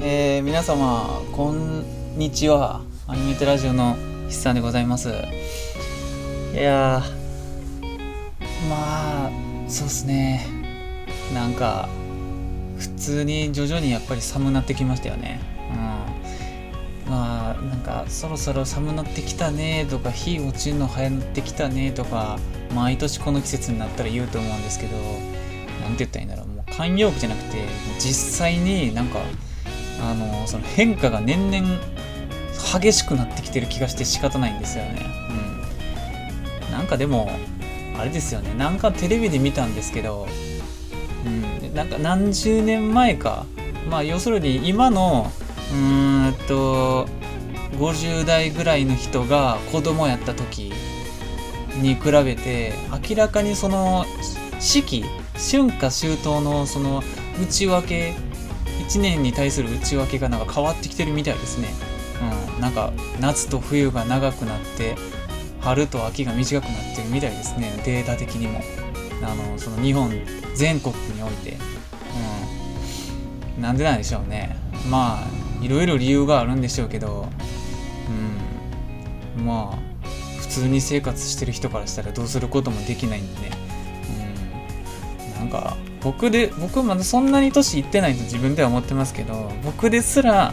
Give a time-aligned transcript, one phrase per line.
[0.00, 1.84] えー、皆様こん
[2.16, 2.82] にちは。
[3.06, 5.10] アニメテラジオの筆さんでございます。
[6.54, 7.02] いや
[8.68, 9.30] まあ
[9.68, 10.46] そうっすね。
[11.34, 11.88] なんか
[12.78, 15.40] 普通に徐々にやっぱり寒なってきましたよね。
[17.06, 17.10] うん。
[17.10, 22.38] まあなんかそろそろ寒なってきたねとか火落ちるの早なってきたねとか
[22.74, 24.96] 毎年この季節になったら言うと思うんですけど
[25.82, 26.46] 何て言ったらいいんだろう。
[26.46, 27.64] もう慣用句じゃなくて
[27.98, 29.20] 実際になんか
[30.02, 31.80] あのその変化が年々
[32.80, 35.06] 激しくなってきてる気がして仕方ないんですよね。
[36.68, 36.72] うん。
[36.72, 37.30] なんかでも、
[37.98, 38.54] あれですよね。
[38.54, 40.26] なんかテレビで見たんですけど、
[41.24, 43.46] うん、なんか何十年前か。
[43.88, 45.30] まあ要するに今の、
[45.72, 47.06] うーんと、
[47.78, 50.72] 50代ぐらいの人が子供やった時
[51.80, 52.74] に比べて、
[53.08, 54.04] 明らかにその
[54.60, 57.02] 四季、春夏秋冬のその
[57.40, 58.14] 内訳
[58.92, 61.72] 1年に対する内訳がなんか変わってきてるみたいですね。
[62.54, 64.96] うん、なんか夏と冬が長くなって
[65.60, 67.80] 春と秋が短くなってるみたいですね。
[67.86, 68.60] データ的にも。
[69.24, 70.10] あのその日本
[70.54, 71.56] 全国において、
[73.56, 74.56] うん、なんでなんでしょうね。
[74.90, 77.28] まあいろいろ理由があるんでしょうけど、
[79.38, 80.08] うん、まあ
[80.40, 83.50] 普通に生活してる人からしたらどうすることもできないんでね、
[85.36, 90.52] うん、なんか僕で僕まだそんなに年いってないと自分では思ってますけど僕ですら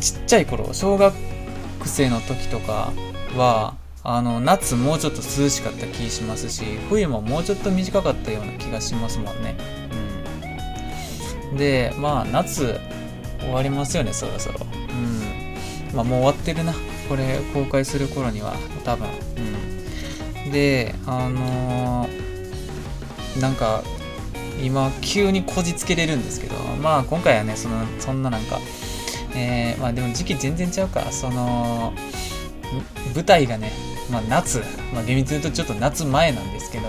[0.00, 1.14] ちっちゃい頃小学
[1.84, 2.92] 生の時とか
[3.36, 9.56] はあの夏もうちょっと涼しかった気しますし冬ももうちょっと短かったような気がしますもんね、
[11.50, 12.78] うん、でまあ夏
[13.40, 14.60] 終わりますよねそろそろ。
[14.60, 15.94] うん。
[15.94, 16.74] まあもう終わってるな。
[17.08, 19.08] これ公開する頃には多分。
[20.44, 20.52] うん。
[20.52, 23.82] であのー、なんか
[24.62, 28.58] 今急にこじつけれるんですけどまあ今回はねそのそんななんか
[29.34, 31.12] えー、まあでも時期全然ちゃうか。
[31.12, 31.92] その
[33.14, 33.72] 舞台がね、
[34.10, 34.62] まあ、夏、
[34.92, 36.88] まあ、厳密に言うとちょっと夏前なんですけど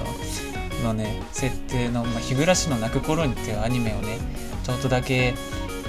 [0.84, 4.18] のね設定の「まあ、日暮らしの泣く頃に」っていうアニメをね
[4.64, 5.34] ちょっとだけ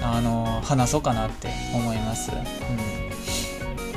[0.03, 2.33] あの話そうかなって思います、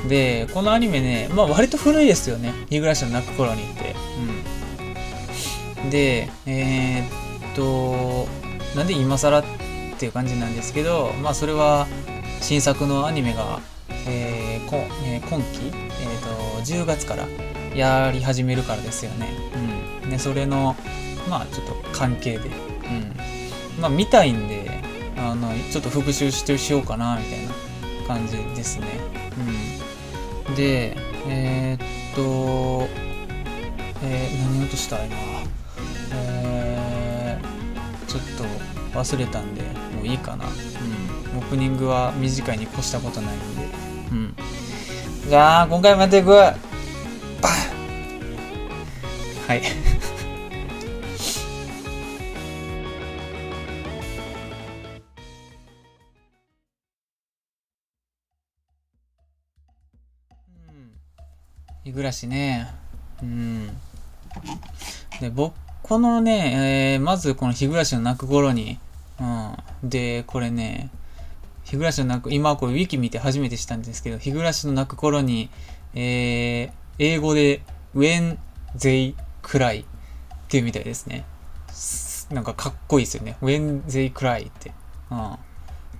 [0.02, 3.94] うん、でこのアニメねまあ割と古いですよね「日暮らしの泣く頃に」って、
[5.82, 7.23] うん、でえー、っ
[7.54, 8.26] と
[8.76, 9.44] なんで今更っ
[9.98, 11.86] ていう感じなんですけどまあそれは
[12.44, 13.60] 新作のアニメが、
[14.06, 17.26] えーこえー、今期、えーと、10月から
[17.74, 19.28] やり始めるからですよね。
[20.02, 20.10] うん。
[20.10, 20.76] ね、それの、
[21.28, 23.80] まあちょっと関係で、うん。
[23.80, 24.70] まあ見たいんで、
[25.16, 28.88] あの、ちょっと復習してしようかな、みたいな感じですね。
[30.48, 30.54] うん。
[30.54, 32.86] で、えー、っと、
[34.02, 35.16] えー、何をとした今。
[36.12, 36.43] えー、
[38.14, 38.22] ちょっ
[38.92, 39.62] と忘れたんで、
[39.96, 40.44] もういいかな。
[40.44, 41.38] うん。
[41.38, 43.64] オープニングは短いに越したことないんで。
[44.12, 44.36] うん。
[45.28, 46.54] じゃあ、今回もやっていくバン
[49.48, 49.62] はい。
[61.82, 62.68] 日暮らしね。
[63.22, 63.66] うん。
[65.20, 68.78] で、僕、このね、えー、まずこの日暮らしの泣く頃に、
[69.20, 69.54] うん。
[69.86, 70.88] で、これね、
[71.64, 75.50] 日暮らしの泣く、今これウィキ見て初めて知ったんですけど、日暮らしの泣く頃に、
[75.92, 77.60] えー、英語で
[77.94, 78.38] When
[78.78, 79.86] They Cry っ
[80.48, 81.26] ていうみたいですね。
[82.30, 83.36] なんかかっこいいですよね。
[83.42, 84.72] When They Cry って。
[85.10, 85.36] うん。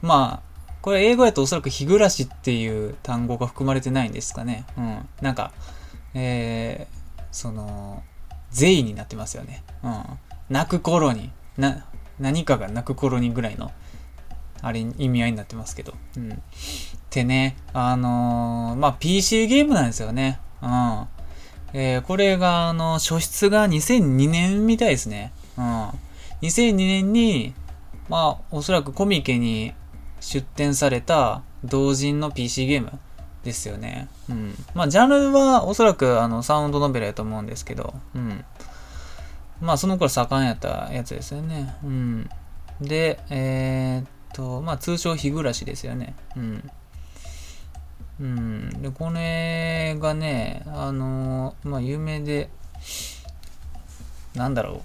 [0.01, 0.43] まあ、
[0.81, 4.65] これ英語やとおそらく日暮らしっていう単語が含まれてないんですかね。
[4.79, 5.09] うん。
[5.21, 5.53] なんか、
[6.15, 8.03] えー、その、
[8.63, 9.63] イになってますよね。
[9.83, 10.05] うん。
[10.49, 11.87] 泣く頃に、な、
[12.19, 13.73] 何かが泣く頃にぐらいの
[14.65, 15.93] あれ、意味合いになってますけど。
[16.17, 16.33] うん。
[16.33, 16.37] っ
[17.11, 20.41] てね、あのー、まあ、PC ゲームなんですよね。
[20.63, 21.07] うん。
[21.75, 25.35] えー、これが、あの、初出が2002年みたいですね。
[25.59, 25.89] うん。
[26.41, 27.53] 2002年に、
[28.09, 29.75] まあ、おそらくコミケに
[30.21, 32.99] 出展された同人の PC ゲーム
[33.43, 34.09] ですよね。
[34.31, 34.55] うん。
[34.75, 38.43] まあ、ジャンルはおそらく、あの、サウンドノベルやと思うんですけど、うん。
[39.61, 41.75] まあ、その頃盛んやったやつですよね。
[41.85, 42.31] うん。
[42.81, 46.15] で、えー、と、まあ通称日暮らしですよね。
[46.37, 46.71] うん。
[48.21, 48.83] うん。
[48.83, 52.51] で、これがね、あのまあ有名で、
[54.35, 54.83] なんだろ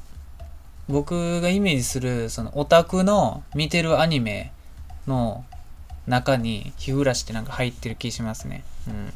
[0.90, 0.94] う。
[0.94, 4.52] 僕がイメージする、そのオタクの見てるアニメ
[5.08, 5.44] の
[6.08, 8.64] 中に日暮らしってなんか入ってる気しますね。
[8.88, 9.14] うん。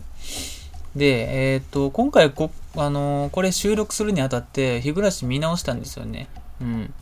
[0.95, 6.28] で、えっ、と、今回こ、あのー、これ収録するにあたって、日暮らし見直したんですよね。
[6.62, 6.94] うん。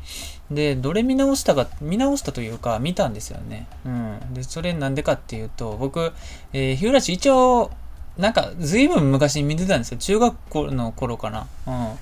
[0.49, 3.67] で、どれ見直したか、見直したというか、見たんですよね。
[3.85, 4.33] うん。
[4.33, 6.13] で、それなんでかっていうと、僕、
[6.53, 7.71] えー、日暮し一応、
[8.17, 9.97] なんか、ずいぶん昔に見てたんですよ。
[9.97, 11.47] 中学校の頃かな。
[11.67, 11.97] うん。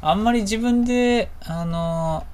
[0.00, 2.26] あんまり自分で、あの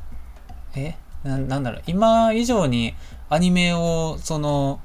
[0.74, 2.94] ー、えななんだろう、今以上に
[3.28, 4.80] アニメを、その、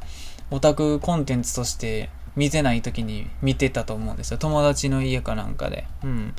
[0.50, 4.37] オタクコンテンツとして見てない時に見てたと思うんですよ。
[4.37, 5.85] 友達の家かなんかで。
[6.03, 6.33] うん。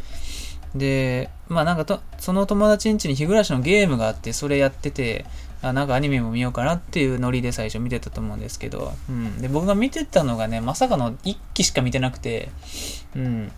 [0.75, 5.27] で、まあなんかと、その友達ん家に日暮らしのゲームがあって、それやってて、
[5.61, 9.41] あなんかアニメも見ようかなっていうノリで最初見てたと思うんですけど、うん。
[9.41, 12.49] で、僕が見てたのがね、まさかの1期しか見てなくて、
[13.15, 13.53] うん。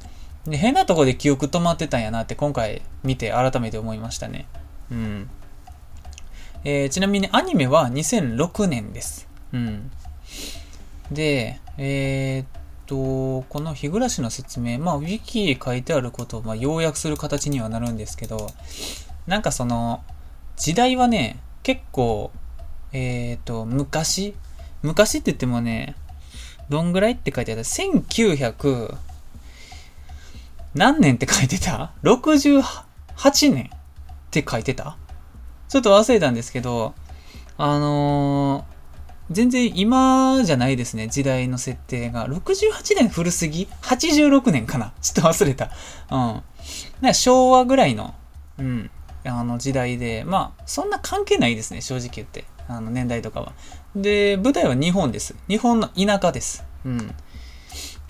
[0.47, 4.47] で、変なとこで記憶止まってたんやなって今回見て改めて思いましたね。
[4.91, 5.31] うん。
[6.65, 9.29] えー、ちなみにアニメは2006年です。
[9.53, 9.91] うん。
[11.11, 12.47] で、えー、っ
[12.87, 18.49] と、この日暮らしの説明、まあ、ウィキに書いてあることを、まあ、要約する形にはなるんですけど、
[19.27, 20.03] なんかその、
[20.57, 22.31] 時代はね、結構、
[22.93, 24.35] えー、っと、昔
[24.83, 25.97] 昔って言ってもね、
[26.69, 28.97] どんぐらいって書いてある ?1900、
[30.75, 33.79] 何年って書いてた ?68 年っ
[34.31, 34.99] て書いてた？
[35.69, 36.95] ちょっと忘れたんですけど、
[37.57, 38.67] あの
[39.35, 42.27] 全然今じゃないですね、時代の設定が。
[42.27, 44.93] 68年古すぎ ?86 年かな？
[45.03, 45.71] ちょっと忘れた。
[46.11, 46.17] う
[47.07, 47.15] ん。
[47.15, 48.15] 昭和ぐらいの、
[48.59, 48.91] うん、
[49.25, 52.45] あの時代で、まあ、そんな関係ないですね、正直言って。
[52.67, 53.53] あの年代とかは。
[53.95, 55.35] で、舞台は日本です。
[55.49, 56.65] 日本の田舎です。
[56.87, 57.15] うん。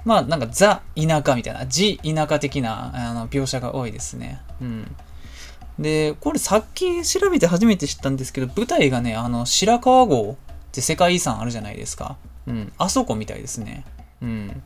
[0.04, 4.40] まあ、なんかザ・田舎みたいな、ジ・田舎的なあの描写が多いですね。
[4.60, 4.96] うん。
[5.78, 10.36] で、これさっき調べて初めて知ったんですけど、舞台がね、あの、白川郷
[10.74, 12.16] って世界遺産あるじゃないですか。
[12.48, 12.72] うん。
[12.78, 13.84] あそこみたいですね。
[14.20, 14.62] うん。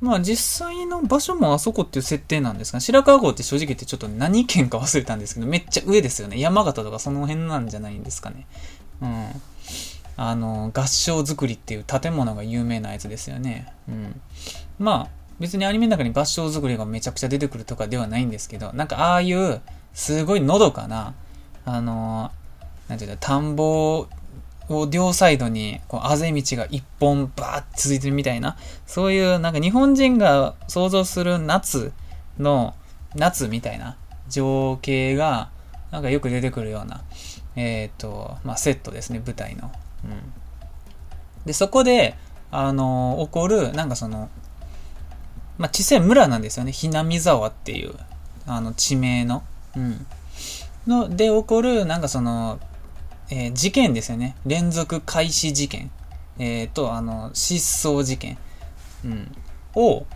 [0.00, 6.40] まあ実際の場所もあそこっていう設定なんですが、白川郷って正直言ってちょっと何県か忘れたんですけど、めっちゃ上ですよね。
[6.40, 8.46] 山形とかその辺なんじゃないんですかね。
[9.02, 9.28] うん。
[10.16, 13.72] あの、合掌造りっていう建物が有名なやつですよね。
[13.88, 14.20] うん。
[14.78, 19.60] まあ、別にアニメの中に合掌造りがめちゃくちゃ出てくるとかではないんですけど、なんかああいう、
[19.92, 21.14] すごいのどかな、
[21.64, 22.30] あの、
[22.88, 24.08] なんていうか、田んぼ
[24.70, 28.56] を両サイドに、こう、あぜ道が一本バーって続いてるみたいな、
[28.86, 31.92] そういうなんか日本人が想像する夏
[32.38, 32.74] の、
[33.16, 33.96] 夏みたいな
[34.28, 35.50] 情景が、
[35.90, 37.02] なんかよく出てくるような、
[37.56, 39.72] えっ、ー、と、まあ、セットですね、舞台の。
[40.04, 40.32] うん。
[41.44, 42.16] で、そこで、
[42.52, 44.30] あのー、起こる、なんかその、
[45.58, 46.70] まあ、小さい村なんですよね。
[46.70, 47.94] ひなみ沢っていう、
[48.46, 49.42] あの、地名の。
[49.76, 50.06] うん。
[50.86, 52.60] の、で起こる、なんかその、
[53.30, 54.36] えー、事件ですよね。
[54.44, 55.90] 連続開始事件。
[56.38, 58.36] えっ、ー、と、あの、失踪事件。
[59.04, 59.36] うん。
[59.74, 60.06] を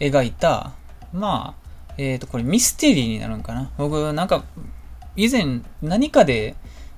[0.00, 0.72] 描いた、
[1.12, 3.70] まあ、えっ、ー、と、これミステリーになるんかな。
[3.78, 4.44] 僕、なんか、
[5.16, 6.56] 以前何かで、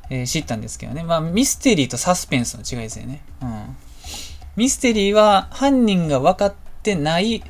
[0.08, 1.04] え、知ったんですけどね。
[1.04, 3.22] まあ、ミステリーとサスペンスの違いですよね。
[3.42, 3.76] うん。
[4.56, 7.42] ミステリーは犯人が分かってない、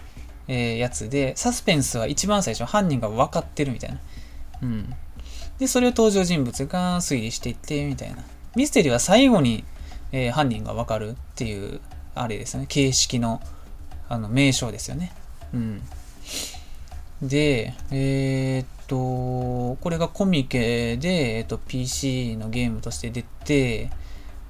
[0.48, 3.98] え、やつで、サスペンスは一番最初犯人が分かってるみたいな。
[4.62, 4.94] うん。
[5.60, 8.24] で、それを登場人物が推理していって、みたいな。
[8.56, 9.64] ミステリーは最後に、
[10.10, 11.80] えー、犯人がわかるっていう、
[12.14, 12.64] あれですね。
[12.66, 13.42] 形式の、
[14.08, 15.12] あの、名称ですよね。
[15.52, 15.82] うん。
[17.22, 23.90] で、えー、っと、これがコミケで、えー、っと、PC のゲームとして出て、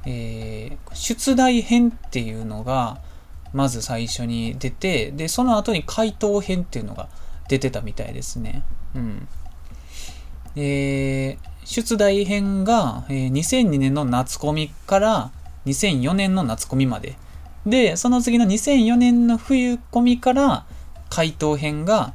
[0.07, 3.01] えー、出題編っていうのが、
[3.53, 7.09] まず最初に出て、で、その後に回答編っていうのが
[7.49, 8.63] 出てたみたいですね。
[8.95, 9.29] うん。
[10.57, 15.31] えー、出題編が、えー、2002年の夏コミから
[15.67, 17.17] 2004年の夏コミまで。
[17.67, 20.65] で、その次の2004年の冬コミから
[21.11, 22.15] 回答編が、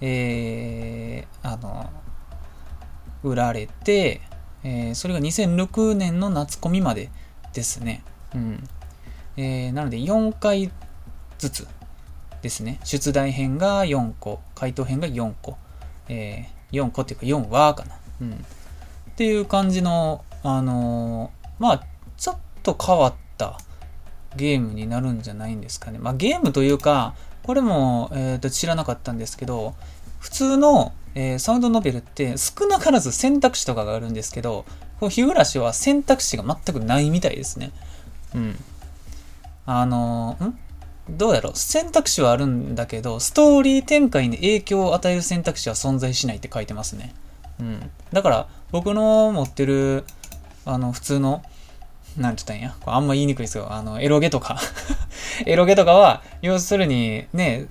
[0.00, 1.90] えー、あの、
[3.22, 4.22] 売られて、
[4.64, 7.10] えー、それが2006年の夏コミまで
[7.52, 8.02] ですね。
[8.34, 8.68] うん。
[9.36, 10.70] えー、なので4回
[11.38, 11.68] ずつ
[12.42, 12.80] ですね。
[12.84, 15.56] 出題編が4個、回答編が4個。
[16.08, 17.98] えー4個っていうか4話かな。
[18.20, 18.32] うん。
[18.32, 18.34] っ
[19.16, 21.84] ていう感じの、あのー、まあ、
[22.16, 23.58] ちょっと変わった
[24.36, 25.98] ゲームになるんじゃないんですかね。
[25.98, 29.74] まあ、ゲームというか、これも、えっ、ー、と、知らなかったんですけど、
[30.18, 34.64] 普通の、えー、サウンドノベルって少なからず選択肢とかがあるんですけど、
[34.98, 37.70] この日暮らしは選択肢が全くないみたいですね。
[38.34, 38.56] うん。
[39.64, 40.58] あのー、ん？
[41.08, 41.52] どうやろう？
[41.54, 47.14] 選択肢はあるんだけど、ストーリー展開に影響を与える選択肢は存在しないって書いてますね。
[47.60, 47.90] うん。
[48.12, 50.04] だから、僕の持ってる、
[50.64, 51.42] あの、普通の、
[52.16, 52.74] なんて言ったんや？
[52.86, 53.72] あんま言いにくいですよ。
[53.72, 54.58] あの、エロゲとか
[55.46, 57.66] エロゲとかは、要するに、ね、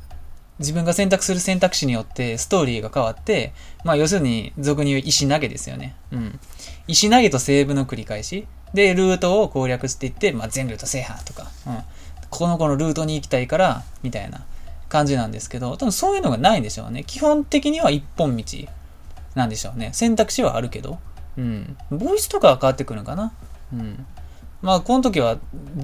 [0.60, 5.96] 自分が選択する選択肢によってストーリーが変わって、まあ要するに俗に言う石投げですよね。
[6.12, 6.40] うん。
[6.88, 8.48] 石投げとセーブの繰り返し。
[8.74, 11.84] で、ルートを攻略していって、まあ全ルート制覇とか、うん。
[12.36, 14.46] この子のルートに行きたいから、みたいな
[14.90, 17.04] 感じなんですけど、多分そういうのがないんでしょうね。
[17.04, 18.44] 基本的には一本道
[19.36, 19.90] なんでしょうね。
[19.94, 21.00] 選択肢はあるけど。
[21.38, 21.78] うん。
[21.90, 23.34] ボイスとかは変わってくるのかな。
[23.74, 24.06] うん。
[24.62, 25.38] まあ、この時は、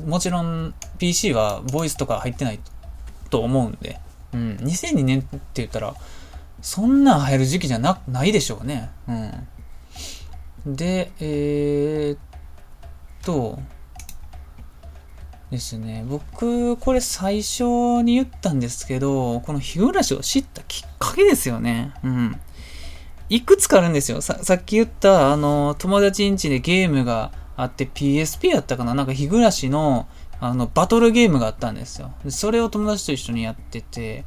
[0.06, 2.60] もちろん PC はボイスとか入ってない
[3.30, 4.00] と思うんで、
[4.34, 4.58] うん。
[4.62, 5.94] 2002年って言ったら、
[6.62, 8.90] そんなん入る時期じゃな、ないでしょうね。
[9.08, 10.76] うん。
[10.76, 12.20] で、えー、っ
[13.24, 13.60] と、
[15.52, 16.06] ですね。
[16.08, 17.64] 僕、これ最初
[18.02, 21.94] に言ったんですけど、この日暮らしを知ったきっかけですよね。
[22.04, 22.40] うん。
[23.30, 24.22] いくつかあるんですよ。
[24.22, 28.96] ささっき言った、あの、友達ん家でゲームがあって PSP やったかな？
[28.96, 30.08] なんか日暮らしの、
[30.40, 32.14] あの、バトルゲームがあったんですよ。
[32.30, 34.24] それを友達と一緒にやってて、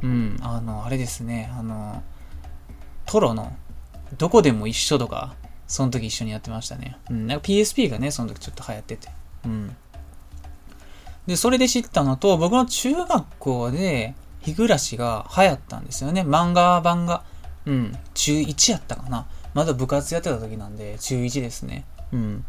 [0.00, 2.02] うん、あの、あれですね、あの、
[3.06, 3.52] トロの、
[4.16, 5.34] どこでも一緒とか、
[5.66, 6.96] その時一緒にやってましたね。
[7.10, 9.08] うん、なんか PSP がね、その時ちょっと流行ってて。
[9.44, 9.76] うん。
[11.26, 16.22] で、それで知ったのと、僕の中学校で、日暮らしが流行ったんですよね。
[16.22, 17.22] 漫画版が。
[17.64, 17.96] うん。
[18.14, 19.26] 中1やったかな。
[19.54, 21.84] まだ部活やってた時なんで、中1ですね。
[22.12, 22.44] うん。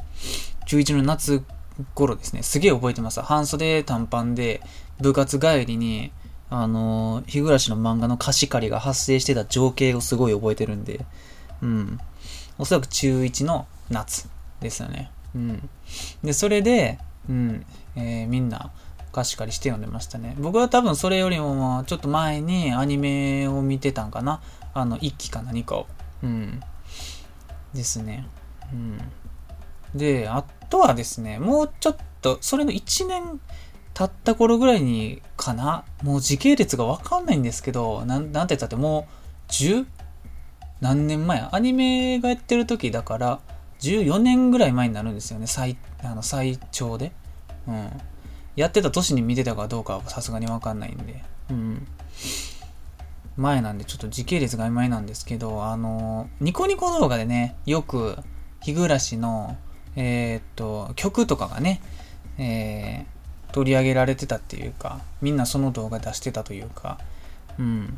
[0.66, 1.44] 中1の夏
[1.94, 2.42] 頃ですね。
[2.42, 3.22] すげえ覚えてます。
[3.22, 4.62] 半袖短パンで、
[5.00, 6.12] 部活帰りに、
[6.50, 11.06] あのー、日暮らしの漫画の貸し借りが発生してた情景をすごい覚えてるんで、
[11.62, 12.00] うん。
[12.58, 14.28] おそらく中1の夏
[14.62, 15.12] ですよね。
[15.36, 15.70] うん。
[16.24, 17.00] で、それで、
[17.30, 17.66] うん。
[17.96, 18.72] えー、みんな
[19.12, 20.36] 貸し借りして読んでましたね。
[20.40, 24.42] 僕は多分それよりもちょっと前にアニメを見てたんかな。
[24.74, 25.88] あの、一期か何かを。
[26.24, 26.60] うん。
[27.74, 28.28] ですね。
[28.72, 28.98] うん。
[29.96, 33.40] で、あとはですね、もうちょっと、それの1年
[33.94, 35.86] 経った頃ぐらいにかな。
[36.02, 39.08] もう時系列がわかんないんですけど、なん、なんて言ったっても
[39.48, 39.86] う 10?
[40.82, 41.48] 何年前？
[41.52, 43.40] アニメがやってる時だから、
[43.80, 45.46] 14年ぐらい前になるんですよね。
[45.48, 47.12] 最、あの、最長で。
[47.68, 47.90] うん。
[48.56, 51.24] やってた年に見てたかどうかはさすがにわかんないんで。
[51.50, 51.88] うん。
[53.36, 58.18] 前なんでちょっと時系列が曖昧なんですけど、あの、ニコニコ動画でね、よく、
[58.62, 59.58] 日暮らしの、
[59.96, 61.82] えー、っと、曲とかがね、
[62.38, 67.00] えー、取り上げられてたっていうか、みんなその動画出してたというか、
[67.60, 67.98] うん。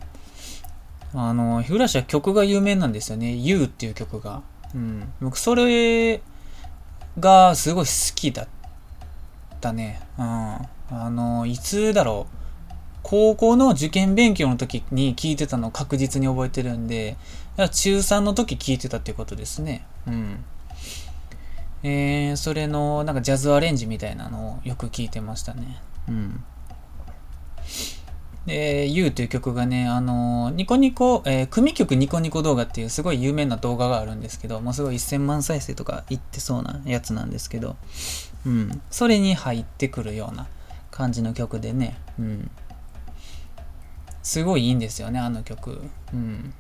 [1.14, 3.34] あの、日暮らしは曲が有名なんですよね。
[3.34, 4.42] You っていう曲が。
[4.74, 5.14] うん。
[5.22, 6.22] 僕、それ
[7.20, 8.48] がすごい好きだっ
[9.66, 10.00] たね。
[10.18, 10.26] うん。
[10.26, 12.36] あの、いつだろう。
[13.02, 17.18] 高校の受験勉強の時に聞いてたのを確実に覚えてるんで、
[17.58, 19.86] 中3の時聞いてたっていうことですね。
[20.08, 20.44] うん。
[21.84, 25.82] えー、それの、なんかジャズアレンジみたいなのをよく聞いてましたね。
[26.08, 26.44] うん。
[28.46, 37.76] で、You という曲がね、あのニコニコ、えー、組曲ニコニコ動画っていうすごい有名な動画があるんですけど、もうすごい1000万再生とかいってそうなやつなんですけど、
[38.46, 38.82] うん。
[38.92, 40.48] それに入ってくるような
[40.92, 42.52] 感じの曲でね、うん。
[44.24, 45.82] すごいいいんですよね、あの曲。
[46.14, 46.54] うん。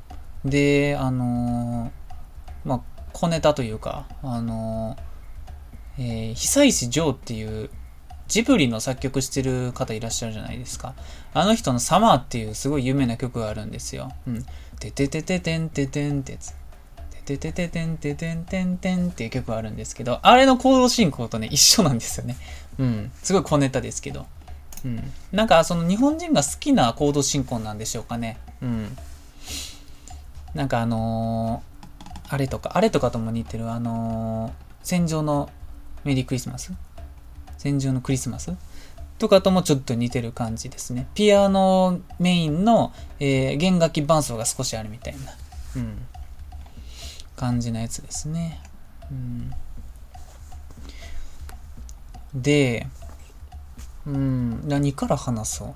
[0.43, 2.81] で、あのー、まあ、
[3.13, 7.69] 小ネタというか、あのー、えー、久石譲っていう
[8.27, 10.95] ジブリの作曲してる方いらっしゃるじゃないですか。
[11.33, 14.11] あの人のサマーっていうすごい有名な曲があるんですよ。
[14.27, 14.45] うん。
[14.79, 16.53] てててててんててんってやつ。
[17.25, 22.37] ててててんててんてんてんっていう曲があるんですけど、あれのコード進行とね、一緒なんですよね。
[22.77, 23.11] うん。
[23.23, 24.25] すごい小ネタですけど。
[24.85, 25.11] うん。
[25.31, 28.37] なんか、その日本人が好きなコード進行なんでしょうかね。
[28.61, 28.97] うん。
[30.53, 34.51] なんかあのー、あれとか、あれとかとも似てる、あのー、
[34.83, 35.49] 戦場の
[36.05, 36.71] メリークリスマス
[37.57, 38.53] 戦場のクリスマス
[39.17, 41.07] とかともちょっと似てる感じですね。
[41.15, 45.19] ピアノメインの、えー、弦楽器伴奏が少しあるみたいな、
[45.77, 45.97] うん、
[47.35, 48.61] 感じのやつですね。
[49.11, 49.51] うん、
[52.33, 52.87] で、
[54.05, 55.73] うん、何から話そう？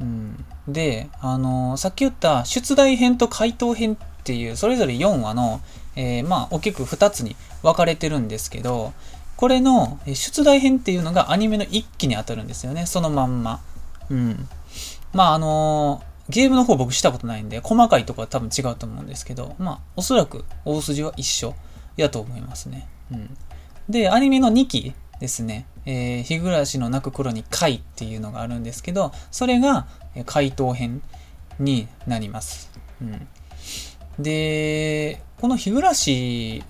[0.00, 5.60] うん、で、あの、さっき言った出題編と回答編っていう、それぞれ4話の、
[5.96, 8.92] えー、まあ、大きく2つに分かれてるんですけど、
[9.36, 12.86] これの出題編っていうのがアニメの1期に当たるんですよね。
[12.86, 13.60] そのまんま。
[14.10, 14.48] うん。
[15.12, 21.54] まあ、あのー、ゲームの方僕したことないんで、細かいとこは多分違うと思うんですけど、まあ、おそらく大筋は一緒
[21.96, 22.88] やと思いますね。
[23.12, 23.36] うん。
[23.88, 29.86] で、アニメの2期ですね、えー、日暮らしの泣く頃に回っていうのがあるんですけど、それが
[30.26, 31.02] 回答編
[31.58, 32.70] になります。
[33.00, 33.28] うん。
[34.18, 36.62] で、この日暮らし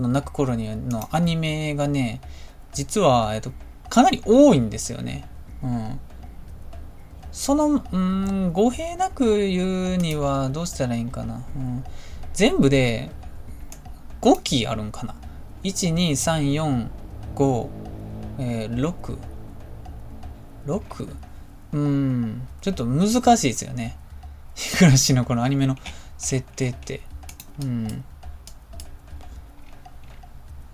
[0.00, 2.20] の泣く頃にのアニメがね、
[2.72, 3.50] 実は、えっと、
[3.88, 5.28] かなり多いんですよね。
[5.62, 6.00] うん。
[7.36, 11.44] その、うん、語弊なく言うにはどうしたらいいんかな。
[11.54, 11.84] うん、
[12.32, 13.10] 全部で
[14.22, 15.14] 5期あるんかな。
[15.62, 16.88] 1、2、3、4、
[17.34, 17.68] 5、
[18.38, 19.18] えー、6。
[20.66, 21.08] 6?
[21.72, 23.98] うん、ちょっと難しいですよね。
[24.54, 25.76] 日暮らしのこのアニメの
[26.16, 27.02] 設定って。
[27.60, 28.04] うん。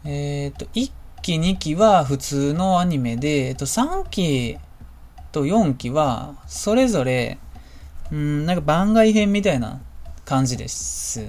[0.04, 0.92] えっ、ー、と、1
[1.22, 4.58] 期、2期は普通のアニメで、えっと、3期
[5.32, 7.38] と4期は、それぞれ、
[8.10, 9.80] うん、なんか番外編みたいな
[10.24, 11.26] 感じです、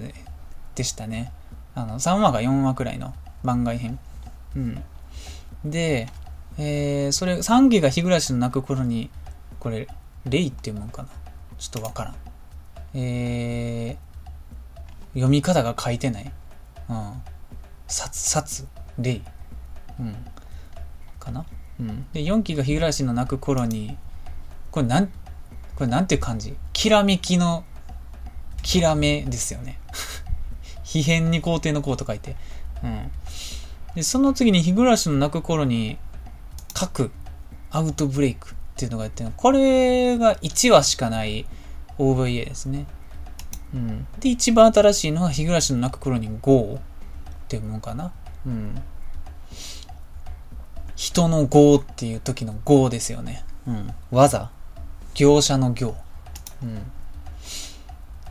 [0.76, 1.32] でしたね。
[1.74, 3.98] あの、3話が4話くらいの番外編。
[4.56, 4.84] うん。
[5.66, 6.08] で、
[6.58, 9.10] えー、それ、3期が日暮らしの泣く頃に、
[9.60, 9.88] これ、
[10.26, 11.10] レイっていうもんかな？
[11.58, 12.16] ちょっとわからん。
[12.94, 16.32] えー、読み方が書いてない。
[16.90, 17.22] うん。
[17.88, 18.68] さつ、さつ、
[19.00, 19.22] レイ。
[20.00, 20.16] うん。
[21.20, 21.46] かな？
[21.80, 22.06] うん。
[22.14, 23.98] で、4期が日暮らしの泣く頃に、
[24.72, 25.12] これなん、こ
[25.82, 27.64] れなんていう感じきらめきの、
[28.62, 29.80] きらめですよね。
[30.84, 32.36] 秘変に皇帝の皇と書いて。
[32.84, 33.12] うん。
[33.96, 35.98] で、その次に日暮らしの泣く頃に、
[36.74, 37.12] 各
[37.72, 41.46] アウトブレイクっていうのがやってるこれが1話しかない
[41.98, 42.86] OVA ですね。
[43.74, 44.08] うん。
[44.20, 48.12] で、一番新しいのが日暮らしの泣く頃に GO っていうもんかな。
[48.46, 48.76] うん。
[51.04, 53.44] 人の GO っていう時の GO ですよね。
[53.68, 53.94] うん。
[54.10, 54.50] 技。
[55.16, 55.98] 業者の業。
[56.64, 56.80] うん。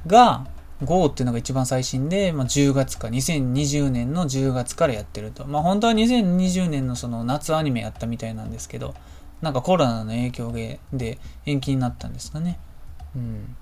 [0.07, 0.47] が、
[0.83, 5.47] GO っていうのが一番最新で、まあ、10月か、2020年の10月からやってると。
[5.47, 8.95] まあ、本当は2020年のその夏アニメやったみたいなんですけど、
[9.43, 10.53] なんかコロナの影響
[10.95, 12.59] で延期になったんですかね。
[13.15, 13.55] うん。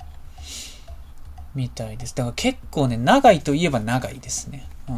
[1.56, 2.14] みたいです。
[2.14, 4.68] だから結構ね、長いといえば長いですね。
[4.88, 4.92] う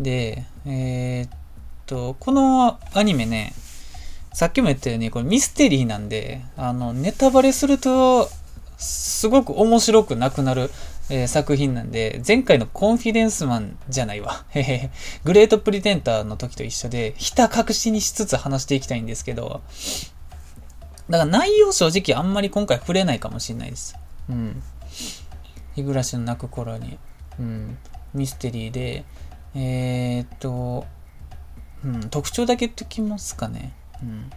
[0.00, 0.02] ん。
[0.02, 1.38] で、えー、っ
[1.86, 3.54] と、このアニメね、
[4.32, 8.28] さっきも言ったように、これミステリーなんで、あの、ネタバレすると、
[8.76, 10.70] すごく面白くなくなる
[11.10, 14.44] えー、作品なんで、前回のコンフィデンスマンじゃないわ。
[15.24, 19.60] グレートプリテンターの時と一緒で、ひた隠しにしつつ話していきたいんですけど、
[21.10, 23.96] だから内容正直あんまり今回触れないかもしれないです。
[24.30, 24.62] うん。
[25.74, 26.98] 日暮らしの泣く頃に、
[27.38, 27.76] うん、
[28.14, 29.04] ミステリーで、
[29.54, 30.86] えー、っと、
[31.84, 33.72] うん、特徴だけ言っときますかね。
[34.02, 34.30] うん。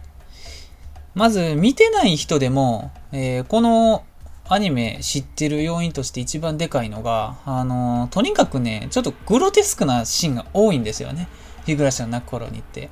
[1.14, 4.04] まず、見てない人でも、えー、この
[4.50, 11.28] アニメ知ってる要因として一番でかいのが、あのとにかくね、ちょっとグロテスクなシーンが多いんですよね。
[11.66, 12.88] 日暮らしの泣く頃にって。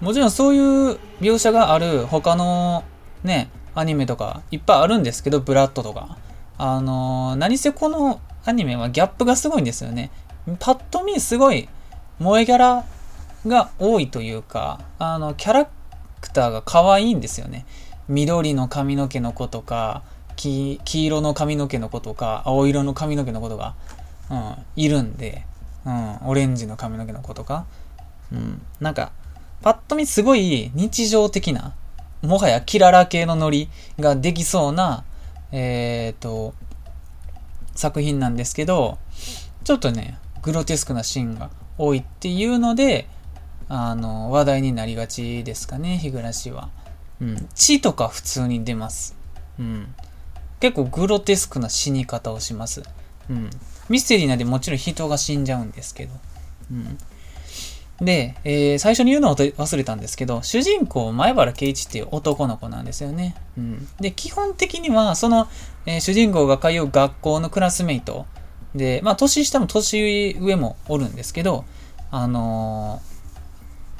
[0.00, 2.82] もちろんそういう描写がある他の
[3.22, 6.16] ね、アニメとかいっぱいあるんですけど、ブラッドとか。
[6.58, 10.10] あの何せこのアニメはギャップがすごいんですよね。
[10.58, 11.68] パッと見すごい
[12.18, 12.84] 萌えキャラ
[13.46, 15.68] が多いというか、あの、キャラ
[16.20, 17.66] クターが可愛いんですよね。
[18.08, 20.02] 緑の髪の毛の子とか、
[20.36, 23.74] 黄色の髪の毛の子とか、青色の髪の毛の子とか、
[24.30, 25.44] うん、いるんで、
[25.84, 27.66] うん、オレンジの髪の毛の子とか、
[28.32, 29.12] うん、なんか、
[29.62, 31.74] パッと見すごい日常的な、
[32.22, 35.04] もはやキララ系のノリができそうな、
[35.52, 36.54] えっ、ー、と、
[37.74, 38.98] 作品なんですけど、
[39.64, 43.08] ちょっとね、グロテスクなシーンが多いっていうので、
[43.74, 46.68] あの、話題になりがちですかね、日暮らしは。
[47.22, 47.48] うん。
[47.54, 49.16] 血とか普通に出ます。
[49.58, 49.94] うん。
[50.60, 52.82] 結構グロテスクな死に方をします。
[53.30, 53.48] うん。
[53.88, 56.12] ミステリーなんでもちろん人が死んじゃうんですけど。
[56.70, 56.98] うん。
[58.04, 63.34] で、えー、最初に言うのを忘れたんですけど、主人公、前原圭一っていう男の子なんですよね。
[63.56, 63.88] うん。
[64.00, 65.48] で、基本的には、その、
[65.86, 68.26] えー、主人公が通う学校のクラスメイト
[68.74, 71.64] で、まあ、年下も年上もおるんですけど、
[72.10, 73.11] あのー、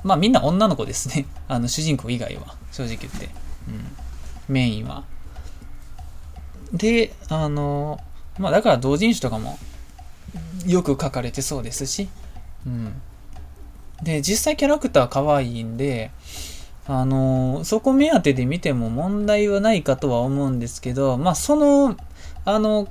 [0.04, 1.26] まあ、みんな女の子ですね。
[1.48, 3.26] あの、主人公以外は、正直言って。
[3.68, 3.86] うん。
[4.48, 5.04] メインは。
[6.72, 8.00] で、あの、
[8.38, 9.58] まあだから同人誌とかも
[10.66, 12.08] よく書かれてそうですし、
[12.66, 12.92] うん。
[14.02, 16.10] で、実際キャラクター可愛いんで、
[16.86, 21.96] あの、そこ目当てで見ても問題はないかとは思うんですけど、まあその、
[22.44, 22.88] あの、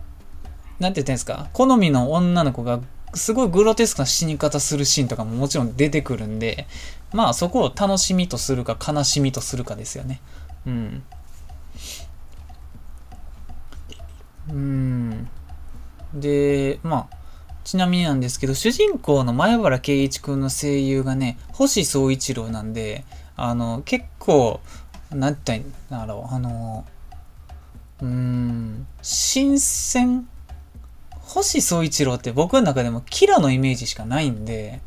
[0.80, 2.80] なんて言ったんですか、好みの女の子が
[3.14, 6.68] すごいグロテスクな死に方するシーンとかももちろん出てくるんで、
[7.14, 10.22] まあそこを楽しみとするか悲しみとするかですよね。
[10.66, 11.04] うん。
[14.50, 15.30] うん。
[16.14, 17.18] で、まあ、
[17.64, 24.60] ちなみになんですけど、主人公の前原圭一君の声優がね、星総一郎なんで、あの、結構、
[25.12, 26.86] なんて言ったんだろう、あの、
[28.02, 30.28] うん、新鮮
[31.34, 34.82] 星総一郎って僕の中でもキラのイメージしかないんで、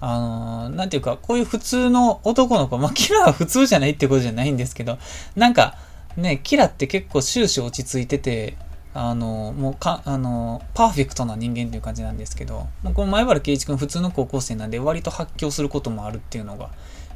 [0.00, 4.98] あの、なんていうか、こういう普通の男の子、まあ、キラは普通じゃないってことじゃないんですけど、
[5.36, 5.76] なんか、
[6.16, 8.56] ね、キラって結構終始落ち着いてて、
[8.94, 16.70] あの、もうか、あの、パーフェクトな人間っていう感じなんですけど、この前原圭一君普通の高校生なんで割と発狂することもあるっていうのが、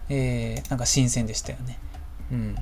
[0.09, 1.79] えー、なんか新鮮でしたよね。
[2.31, 2.57] うん。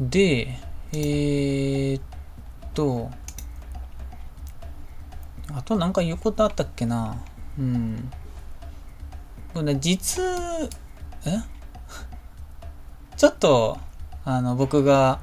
[0.00, 0.58] で、
[0.92, 2.02] えー、っ
[2.74, 3.10] と、
[5.52, 7.16] あとなんか言うことあったっけな
[7.58, 8.10] うん。
[9.52, 10.22] これ、ね、実、
[11.26, 11.38] え？
[13.16, 13.78] ちょっと、
[14.24, 15.20] あの、僕が、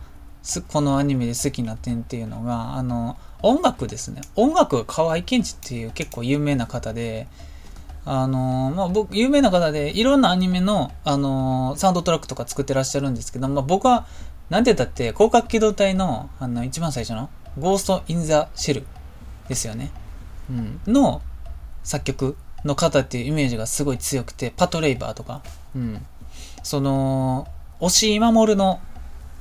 [0.69, 4.21] このアニメで好きな点っていうのが、あの、音楽ですね。
[4.36, 7.27] 音楽が河合健二っていう結構有名な方で、
[8.03, 14.05] あのまあ、僕、有名な方で、いろんなアニメの、あのサウンドトラックとか作ってらっしゃるんですけど、まあ、僕は、
[14.49, 17.29] なんて言ったって、広角機動隊の、あの、一番最初の、
[17.60, 18.86] ゴースト・イン・ザ・シェル
[19.47, 19.91] ですよね。
[20.49, 20.82] うん。
[20.88, 21.21] の
[21.84, 25.41] 作曲の方っていうイメージがすごい強くて、パトレイバーとか、
[25.75, 26.06] うん。
[26.63, 27.47] その、
[27.80, 28.80] 押井守の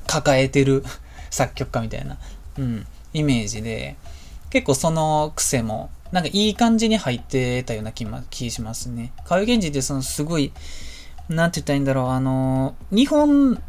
[0.07, 0.83] 抱えてる
[1.29, 2.17] 作曲家みたいな、
[2.57, 3.95] うん、イメージで、
[4.49, 9.13] 結構その癖も、なんかいい感じに入ってたような気気しますね。
[9.23, 10.51] 河合源氏ってそのすごい、
[11.29, 13.61] なんて言ったらいいんだろう、あの、日本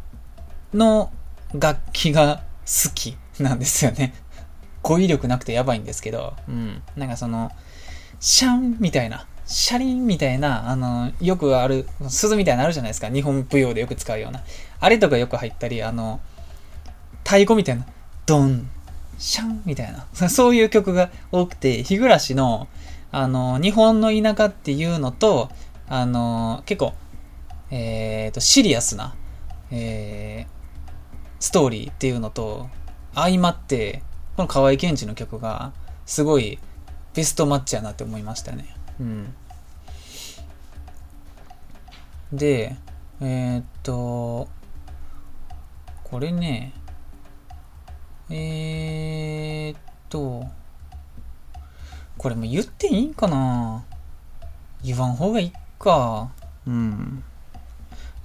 [0.73, 1.11] の
[1.53, 4.13] 楽器が好きなんですよね。
[4.83, 6.83] 語彙力なくてやばいんですけど、うん。
[6.95, 7.51] なんかその、
[8.19, 13.09] シャンみたいな、シャリンみたいな、あの、よくある、鈴みたいなのあるじゃないですか。
[13.09, 14.43] 日本舞踊でよく使うような。
[14.79, 16.19] あれとかよく入ったり、あの、
[17.23, 17.85] 太鼓みたいな、
[18.25, 18.69] ドン、
[19.17, 22.67] シャンみたいな、 そういう曲が多くて、日暮らしの、
[23.11, 25.49] あの、日本の田舎っていうのと、
[25.87, 26.93] あの、結構、
[27.71, 29.15] えっ、ー、と、シリアスな、
[29.71, 30.51] えー、
[31.39, 32.69] ストーリーっていうのと、
[33.15, 34.03] 相まって、
[34.35, 35.73] この河合健二の曲が、
[36.05, 36.59] すごい
[37.13, 38.75] ベストマッチやなって思いましたね。
[38.99, 39.33] うん。
[42.31, 42.75] で、
[43.21, 44.47] えー、っと、
[46.03, 46.73] これね、
[48.29, 50.45] えー、っと、
[52.17, 53.83] これも言っていいんかな？
[54.83, 56.31] 言わん方がいいか。
[56.65, 57.23] うん。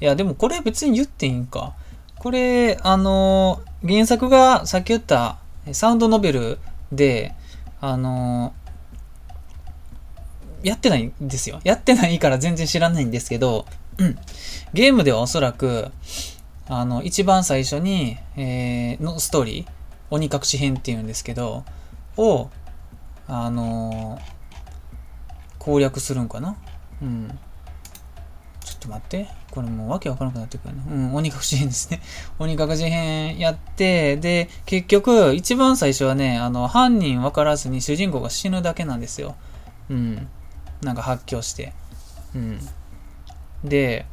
[0.01, 1.75] いや、でもこれ別に言っていいんか。
[2.19, 5.39] これ、あの、原作がさっき言った
[5.73, 6.59] サウンドノベル
[6.93, 7.35] で、
[7.81, 8.55] あの、
[10.63, 11.61] やってないんですよ。
[11.65, 13.67] やってないから全然知らないんですけど、
[13.99, 14.19] うん。
[14.73, 15.91] ゲームではおそらく、
[16.69, 19.67] あの、一番最初に、えー、のストーリー、
[20.11, 21.65] 鬼隠し編っていうんですけど、
[22.17, 22.51] を、
[23.27, 24.21] あのー、
[25.59, 26.57] 攻略するんかな？
[27.03, 27.39] うん。
[28.65, 29.29] ちょっと待って。
[29.51, 30.83] これもうわけわからなくなってくるな。
[30.91, 32.01] うん、鬼隠し編ですね。
[32.39, 39.37] 鬼隠し編やって、で、結局、一番最初はね、あの、犯人分からずに主人公が死ぬだけなんですよ。
[39.89, 40.29] うん。
[40.83, 41.73] なんか発狂して。
[42.35, 42.59] うん。
[43.65, 44.07] で、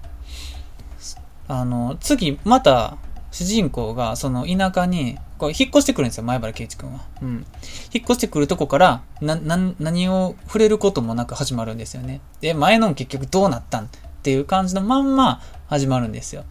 [1.48, 2.98] あの、次、また、
[3.32, 7.02] 主人公が、その田舎に、こう引っ越してくるんですよ、前原圭一君は。
[7.22, 7.46] うん。
[7.94, 12.22] 引っ越してくるとこから、な、な、何を触れることもなく始まるんですよね。
[12.40, 13.90] で、前の結局どうなったん
[14.26, 16.46] っていう感じのまんま始まるんですよ。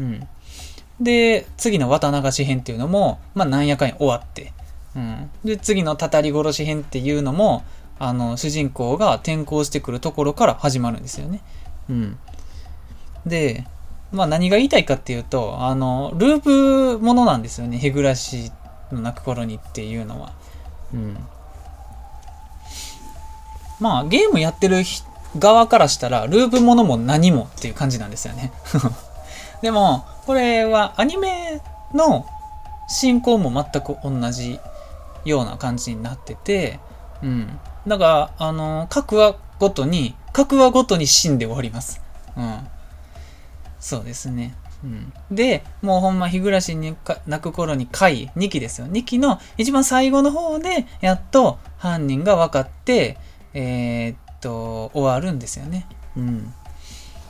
[0.00, 0.26] うん。
[1.00, 4.52] で、次の綿流し編っていうのも、まあなんやかん終わって。
[4.96, 5.30] うん。
[5.44, 7.62] で、次のたたり殺し編っていうのも、
[8.00, 11.40] あの、主人公が転校してくるところから始まるんですよね。
[11.88, 12.18] うん。
[13.24, 13.64] で、
[14.10, 17.78] まあ何が言いたいかっていうと、あの、ループものなんですよね。
[17.78, 18.50] 日暮らし
[18.90, 20.32] の泣く頃にっていうのは。
[20.92, 21.16] うん。
[23.78, 28.52] まあゲームやってる人側からしたら、ループものも何もっていう感じなんですよね。
[29.62, 31.60] でも、これはアニメ
[31.94, 32.26] の
[32.88, 34.58] 進行も全く同じ
[35.24, 36.80] ような感じになってて、
[37.22, 37.60] うん。
[37.86, 38.04] だか
[38.38, 42.00] ら、あの、各話ごとに、各話ごとに死んで終わります。
[42.36, 42.66] うん。
[43.78, 44.54] そうですね。
[44.82, 48.86] うん、で、もうほんま日暮らしに泣く頃に回、2期ですよ。
[48.86, 53.18] 2期の一番最後の方で、やっと犯人が分かって、
[53.52, 55.86] えー、っと、終わるんですよね。
[56.16, 56.54] うん。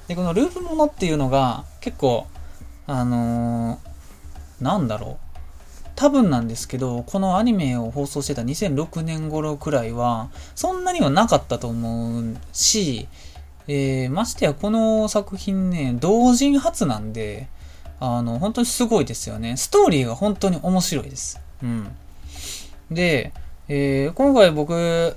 [0.09, 2.27] で、このループものっていうのが、結構、
[2.87, 5.31] あのー、なんだろう。
[5.95, 13.07] 多分なんですけど、このアニメを放送してた2006年頃くらいは、そんなにはなかったと思うし、
[13.69, 17.49] えー、ましてやこの作品ね、同人初なんで、
[18.01, 19.57] あの、本当にすごいですよね。
[19.57, 21.39] ストーリーが本当に面白いです。
[21.63, 21.95] うん。
[22.91, 23.33] で、
[23.69, 25.17] えー、今回僕、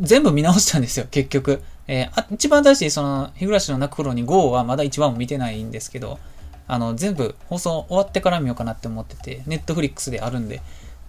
[0.00, 1.62] 全部見直したんですよ、結局。
[1.86, 6.18] えー、あ一番新しい、その、日暮らしの泣く頃に GO はまだ一番も見てないんですけど、
[6.66, 10.60] あの、全部放送終わってから見ようかなって思ってて、ネットフリックスであるんで。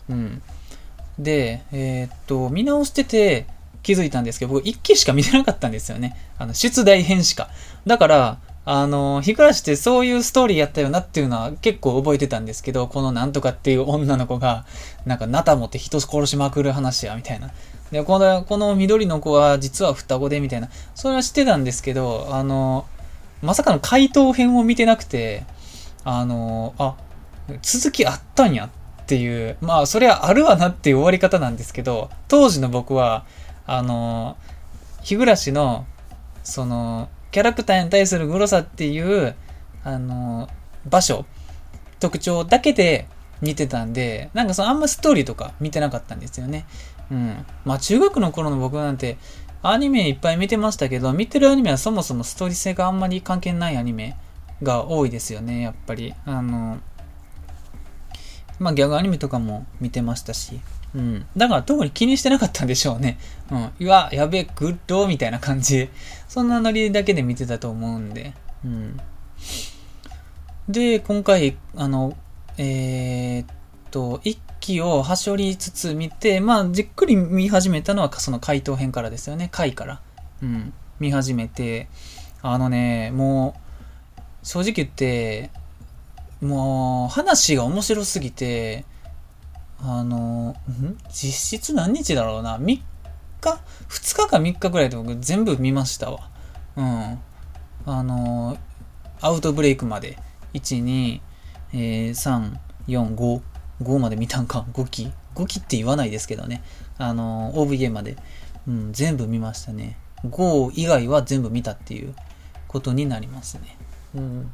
[0.10, 0.41] うん。
[1.19, 3.45] で、えー、っと、見直してて、
[3.84, 6.15] 気づいたんですけど、僕一期しか見てなかったんですよね。
[6.38, 7.49] あの、出題編しか。
[7.86, 14.65] だから、あの、日暮らしってそういうストーリーやったよなっていうのは結構覚えてたんですけど、このなんとかっていう女の子が、
[15.06, 17.52] なんかナタ持って人殺しまくる話や、みたいな。
[17.91, 20.69] で、この、この緑の子は実は双子で、みたいな。
[20.93, 22.86] それは知ってたんですけど、あの、
[23.41, 25.45] まさかの回答編を見てなくて、
[26.04, 26.95] あの、あ、
[27.62, 33.26] 続きあったんやっていう、まあ、そりゃあるわなっていう終わり方なんですけど、当時の僕は、
[33.65, 34.38] あの、
[35.02, 35.86] 日暮らしの、
[36.43, 39.36] その、キャラクターに対するグロさっていう、
[39.84, 40.50] あの、
[40.89, 41.26] 場所、
[42.00, 43.08] 特徴だけで
[43.42, 46.65] 見てたんで、なんかそのあんまストーリーとか見てなかったんですよね。
[47.12, 47.46] うん。
[47.65, 49.18] まあ中学の頃の僕なんて、
[49.62, 54.18] アニメいっぱい見てましたけど、見てるアニメはそもそもストーリー性があんまり関係ないアニメ
[54.63, 56.13] が多いですよね、やっぱり。
[56.26, 56.80] あの、
[58.58, 60.60] まあギャグアニメとかも見てましたし。
[60.95, 61.25] うん。
[61.38, 63.17] だから特に気にしてなかったんでしょうね。
[63.52, 63.71] うん。
[63.80, 65.89] うわ、やべえ、グッドみたいな感じ
[66.28, 68.34] そんなノリだけで見てたと思うんで。
[68.65, 68.99] うん。
[70.67, 72.15] で、今回、あの、
[72.58, 73.45] えー、っ
[73.91, 79.49] と、一期をはしょりつつ見て、まあ、じっくり見始めたのは、その解答編からですよね。
[79.52, 80.02] 回から。
[80.41, 80.73] うん。
[80.99, 81.88] 見始めて、
[82.41, 83.56] あのね、も
[84.17, 85.49] う、正直言って、
[86.41, 88.86] もう、話が面白すぎて、
[89.82, 90.56] あの、
[91.10, 92.82] 実質何日だろうな ?3 日
[93.42, 96.30] ?2 日か3日ぐらいで僕全部見ましたわ。
[96.76, 97.20] うん。
[97.86, 98.58] あの、
[99.22, 100.18] アウトブレイクまで。
[100.54, 101.22] 1、2、
[101.74, 103.42] えー、3、4、5。
[103.82, 104.65] 5まで見たんか。
[104.74, 106.62] 5期 ?5 期って言わないですけどね。
[106.98, 108.18] あの、OVA まで。
[108.68, 109.98] うん、全部見ましたね。
[110.26, 112.13] 5以外は全部見たっていう
[112.68, 113.78] ことになりますね。
[114.15, 114.52] うん。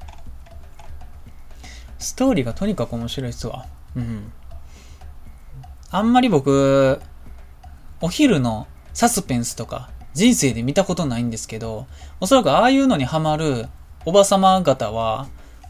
[1.97, 3.65] ストーリーがとにかく面白いっすわ。
[3.95, 4.31] うん。
[5.95, 6.99] あんまり僕、
[8.01, 11.87] お昼のサスペンスとか人生で見たことないんですけど、
[12.19, 13.67] おそらくああいうのにハマる
[14.05, 15.27] おばさま方は、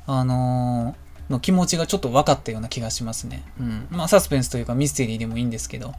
[0.08, 3.44] あのー、の気持ちがちょっと分かったような気がしますね。
[3.60, 3.88] うん。
[3.92, 5.94] まあサスペンスというかミステリーでもいいんですけど、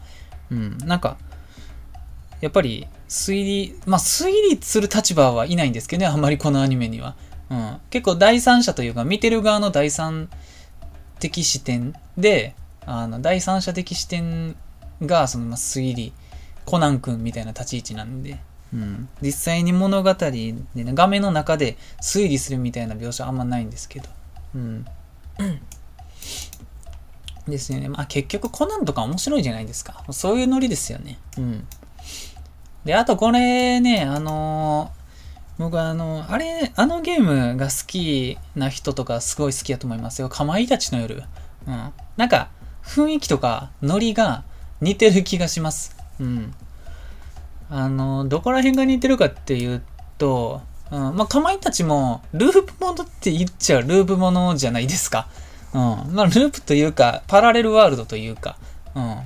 [0.50, 0.78] うん。
[0.78, 1.18] なんか、
[2.40, 7.14] やっぱり推理、まあ推理する立場はいないんですけどね、あんまりこのアニメには。
[7.48, 7.78] うん。
[7.90, 10.28] 結構第三者というか見てる側の第三
[11.20, 14.56] 的視点で、あの、第三者的視点
[15.02, 16.12] が、その、まあ、推理、
[16.64, 18.38] コナン君みたいな立ち位置なんで、
[18.72, 19.08] うん。
[19.22, 24.08] 実際に物語でね、画面の中で推理するみたいな描写あんまないんですけど、
[24.54, 24.86] うん。
[27.46, 27.88] ですよね。
[27.88, 30.04] まあ結局コナンとか面白いじゃないですか。
[30.10, 31.18] そういうノリですよね。
[31.38, 31.66] うん。
[32.84, 40.28] で、あとこれね、あのー、僕あの、あれ、あのゲームが好きな人とかすごい好きだと思いますよ。
[40.28, 41.22] かまいたちの夜。
[41.66, 41.92] うん。
[42.16, 42.48] なんか、
[42.86, 44.44] 雰囲気とかノリが
[44.80, 45.96] 似てる気がします。
[46.20, 46.54] うん。
[47.68, 49.82] あの、どこら辺が似てるかっていう
[50.18, 55.28] と、うん、まあ、かまいたちも、ループものって言っちゃループものじゃないですか。
[55.74, 55.80] うん。
[56.14, 58.56] まあ、ループというか、パラレルワールドというか、
[58.94, 59.18] うん。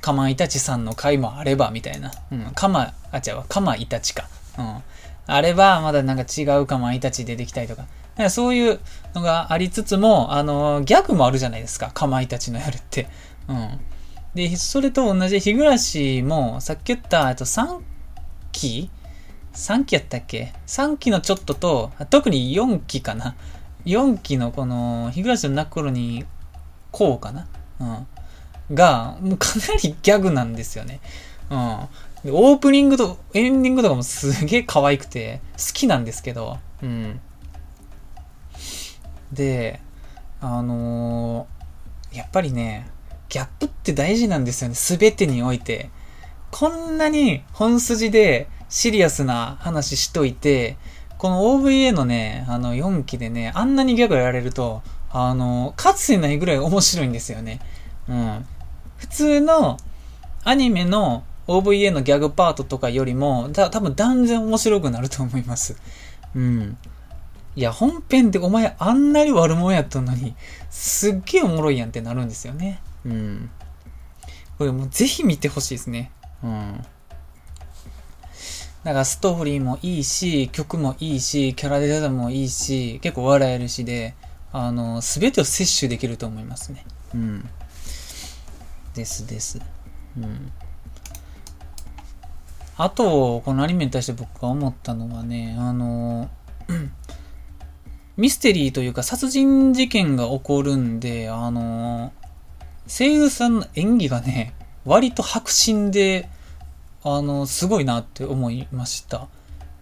[0.00, 2.10] かまいたちさんの回もあれば、みたいな。
[2.32, 2.40] うん。
[2.54, 4.28] かま、あ、違うかまいたちか。
[4.58, 4.82] うん。
[5.26, 7.84] あれば、まだなんか違うかまいたち出てきたりとか。
[8.16, 8.80] かそういう
[9.14, 11.90] のがありつつも、あの、ギャグもあるじゃないですか。
[11.92, 13.08] かまいたちの夜って。
[13.48, 13.80] うん。
[14.34, 17.80] で、それと同じ日暮らしも、さっき言った、えっと、3
[18.52, 18.90] 期
[19.52, 23.36] ?3 期やったっけ ?3 期のちょっとと、特に4期かな。
[23.84, 26.24] 4期のこの、日暮らしの泣く頃に、
[26.90, 27.46] こうかな。
[27.80, 27.84] う
[28.72, 28.74] ん。
[28.74, 31.00] が、もうかなりギャグなんですよね。
[31.50, 31.88] うん。
[32.32, 37.20] オープニングとエンディングとかもすげえ可愛くて、好きなんですけど、うん。
[39.34, 39.80] で、
[40.40, 42.88] あのー、やっぱりね、
[43.28, 44.74] ギャップって大事なんですよね。
[44.74, 45.90] すべてにおいて。
[46.50, 50.76] こんなに本筋でシリアスな話しといて、
[51.18, 57.60] この OVA のね、あの4期でね、あんなにギャグやられると、あの、かつてないぐらい面白いんですよね。
[58.08, 58.46] うん。
[58.98, 59.78] 普通の
[60.44, 65.76] アニメの OVA のギャグパートとかよりも、た多分断然面白くなると思います。
[66.34, 66.76] うん。
[67.56, 70.34] いや、本編でお前あんなに悪者やったのに、
[70.70, 72.80] すっげえおもろいやんってなるんですよね。
[73.04, 73.50] うん。
[74.58, 76.10] これもうぜひ見てほしいですね。
[76.42, 76.84] うん。
[78.84, 84.14] だからストーリーもいいし、曲もいいし、キャラデザもいいし、結構笑えるしで、
[84.52, 86.84] あの、すべてを摂取できると思いますね。
[87.14, 87.48] うん。
[88.94, 89.60] ですです。
[90.18, 90.52] うん。
[92.76, 96.28] あと、このアニメに対して僕が思ったのはね、あの、
[98.16, 102.12] ミステリーというか殺人事件が起こるんで、あの
[102.86, 106.28] 声優さんの演技がね、割と迫真で、
[107.02, 109.28] あのすごいなって思いました。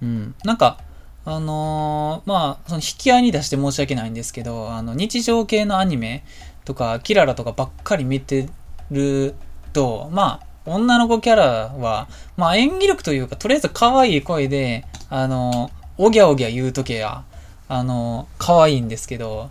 [0.02, 0.34] うん。
[0.44, 0.78] なんか、
[1.24, 6.24] あのー、まあ、その引き合いに出して申し訳ないんですけど、あの、日常系のアニメ
[6.64, 8.48] とか、キララとかばっかり見て
[8.90, 9.34] る
[9.72, 17.24] と、まあ、女の子キャラは、まあ演技力というか、とりあえず可愛い声で、あの、おぎゃおぎゃ言うとけや、
[17.72, 19.48] あの、可愛いんですけど、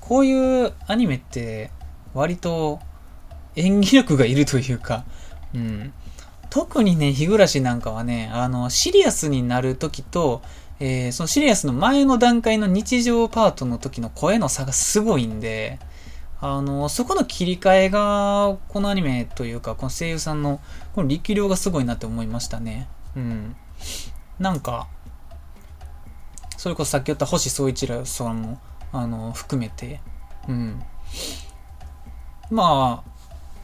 [0.00, 1.70] こういうアニメって
[2.14, 2.80] 割と
[3.54, 5.04] 演技力がいるというか、
[5.54, 5.92] うん。
[6.50, 10.42] 特にね、日暮らしなんかはね、あの、シリアスになるときと、
[10.80, 15.78] えー、そのシリアスの前の段階の日常パートの時の声の差がすごいんで、
[16.40, 20.60] あの、そこの切り替えが、このアニメというか、この声優さんの、
[20.96, 22.88] この力量がすごいなって思いましたね。
[23.14, 23.54] うん。
[24.40, 24.88] なんか、
[26.60, 28.60] それこそさっき言った星総一郎さんも、
[28.92, 30.02] あの、含めて、
[30.46, 30.82] うん。
[32.50, 33.02] ま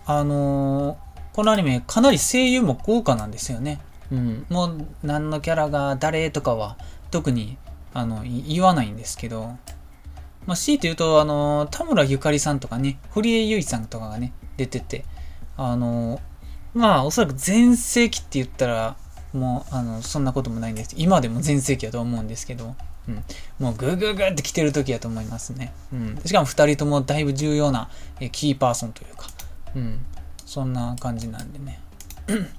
[0.06, 0.96] あ、あのー、
[1.34, 3.82] このアニメかなり声優も豪華なんですよね。
[4.10, 4.46] うん。
[4.48, 6.78] もう、何のキャラが誰とかは、
[7.10, 7.58] 特に、
[7.92, 9.58] あの、言わないんですけど、
[10.46, 15.04] まあ、強いて言うと、あの、田村ゆかりさんとかね、堀江由衣さんとかがね、出てて、
[15.58, 16.18] あの、
[16.72, 18.96] まあ、おそらく全盛期って言ったら、
[19.36, 20.94] もう、あの、そんなこともないんです。
[20.96, 22.74] 今でも全盛期やと思うんですけど、
[23.08, 23.24] うん。
[23.58, 25.72] もうグググって来てる時やと思いますね。
[25.92, 26.20] うん。
[26.24, 27.88] しかも二人ともだいぶ重要な
[28.20, 29.26] えキーパーソンというか、
[29.74, 30.00] うん。
[30.44, 31.80] そんな感じなんでね。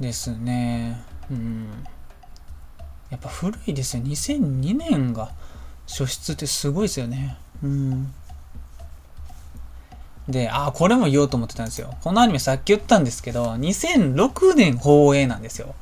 [0.00, 1.00] ですね。
[1.30, 1.84] うん。
[3.10, 4.02] やっぱ古いですよ。
[4.02, 5.30] 2002年が
[5.86, 7.36] 初出ってすごいですよね。
[7.62, 8.12] うん。
[10.28, 11.94] で、あ、これも言おうと思ってたんですよ。
[12.02, 15.74] このアニメさっき言ったんですけど、2006年放映なんですよ。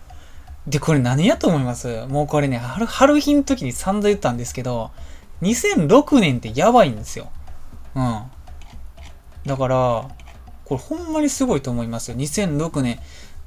[0.67, 2.07] で、これ何やと思います？
[2.07, 4.91] もうこれね、春、春日の時に散々言ったんですけど、
[5.43, 7.31] 2006年ってやばいんですよ。
[7.95, 8.23] うん。
[9.47, 10.09] だから、
[10.65, 12.17] これほんまにすごいと思いますよ。
[12.17, 12.99] 2006年。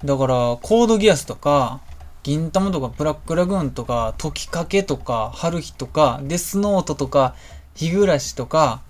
[0.03, 1.81] だから、コードギアスとか、
[2.23, 7.35] 銀玉とか、ブラックラグーンとか、時かけとか、春日とか、デスノートとか、
[7.75, 8.81] 日暮らしとか、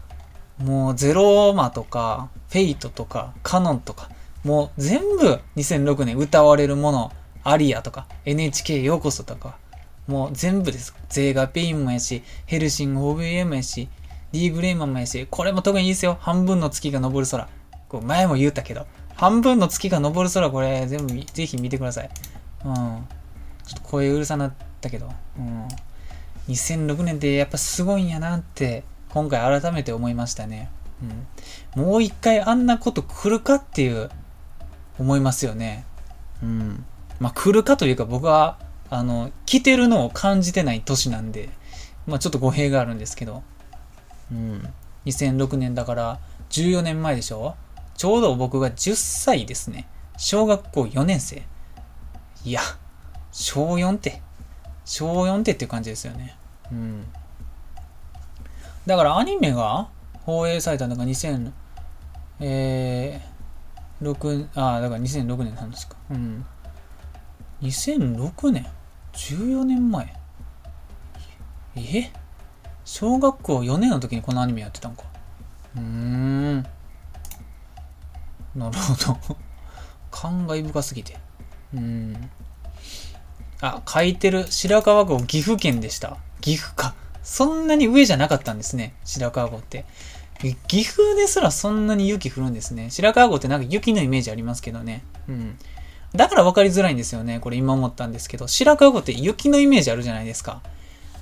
[0.63, 4.09] もうゼローマとか、フェイトとか、カノンとか、
[4.43, 7.11] もう全部2006年歌われるもの、
[7.43, 9.57] アリアとか、NHK ようこそとか、
[10.07, 10.95] もう全部です。
[11.09, 13.89] ゼーガペインもやし、ヘルシング OVA もやし、
[14.31, 16.17] リーグレイマンもやし、これも特にいいですよ。
[16.21, 17.49] 半分の月が昇る空。
[17.89, 22.09] こう前も言ったけど、半分の月が昇る空、これ全部ぜひ見てください。
[22.65, 22.73] うん。
[23.65, 25.67] ちょっと声うるさなったけど、うん。
[26.47, 30.71] 2006年ってやっぱすごいんやなって、今回改めて思いましたね。
[31.75, 31.83] うん。
[31.83, 34.09] もう一回あんなこと来るかっていう、
[34.97, 35.85] 思いますよね。
[36.41, 36.83] うん。
[37.19, 38.57] まあ、来るかというか僕は、
[38.89, 41.49] あの、来てるのを感じてない年なんで、
[42.07, 43.43] まあ、ちょっと語弊があるんですけど、
[44.31, 44.67] うん。
[45.05, 47.55] 2006年だから14年前でしょ？
[47.95, 49.87] ちょうど僕が10歳ですね。
[50.17, 51.43] 小学校4年生。
[52.45, 52.61] いや、
[53.31, 54.21] 小4って、
[54.85, 56.35] 小4ってっていう感じですよね。
[56.71, 57.05] うん。
[58.85, 59.87] だからアニメが
[60.25, 61.51] 放映されたのが2000、
[62.39, 65.95] えー、6、ああ、だから2006年なんですか。
[66.11, 66.45] うん。
[67.61, 68.65] 2006年
[69.13, 70.13] ?14 年前？
[71.75, 72.11] え？
[72.85, 75.03] 小学校4年の時にこのアニメやってたんか。
[75.75, 76.63] うーん。
[78.55, 79.37] なるほど。
[80.11, 81.17] 感慨深すぎて。
[81.73, 82.29] うん。
[83.61, 86.17] あ、書いてる白川郷岐阜県でした。
[86.41, 86.93] 岐阜か。
[87.23, 88.93] そんなに上じゃなかったんですね。
[89.03, 89.85] 白川郷って。
[90.67, 92.89] 岐阜ですらそんなに雪降るんですね。
[92.89, 95.03] 白川郷ってなんか雪のイメージありますけどね。
[95.29, 95.57] うん。
[96.13, 97.39] だから分かりづらいんですよね。
[97.39, 100.61] これ今思ったんですけど、白川郷って雪のイメージあるじゃないですか。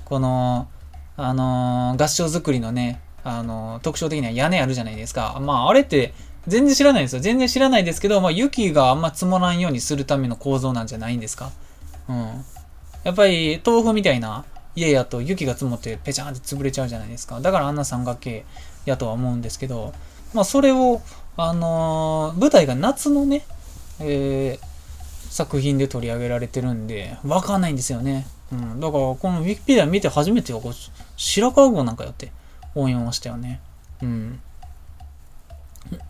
[0.04, 0.68] この、
[1.16, 5.38] あのー、合唱作りのね、あのー、特徴的には屋根あるじゃないですか。
[5.40, 6.12] まあ、あれって
[6.48, 7.20] 全然知らないですよ。
[7.20, 11.52] 全然知らないですけど、まあ、雪があんま積もらんようにするための構造なんじゃないんですか。
[12.08, 12.44] うん。
[13.04, 17.40] やっぱり、豆腐みたいな家やと雪が積もってペチャンって潰れちゃうじゃないですか。
[17.40, 18.44] だからあんな三角形
[18.86, 19.92] やとは思うんですけど、
[20.34, 21.02] まあ、それを、
[21.36, 23.44] あのー、舞台が夏のね、
[24.00, 28.26] えー、作品で取り上げられてるんで、わかんないんですよね。
[28.52, 28.80] うん。
[28.80, 30.52] だから、このウィキペディア見て初めて、
[31.16, 32.32] 白川郷なんかやって
[32.74, 33.60] 応援ましたよね。
[34.02, 34.40] うん。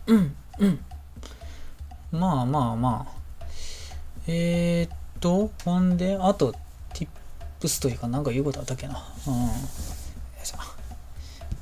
[0.07, 0.79] うん、うん。
[2.11, 3.45] まあまあまあ。
[4.27, 6.55] えー、っと、ほんで、あと、
[7.63, 9.01] ティップスというか、なんか言うことあったっけな。
[9.25, 9.33] うん。
[9.35, 9.49] よ
[10.43, 10.57] いしょ。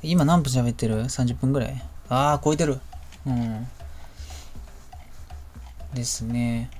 [0.02, 2.80] 今何分喋ってる ?30 分ぐらいああ、超えてる。
[3.24, 3.68] うん。
[5.94, 6.70] ですね。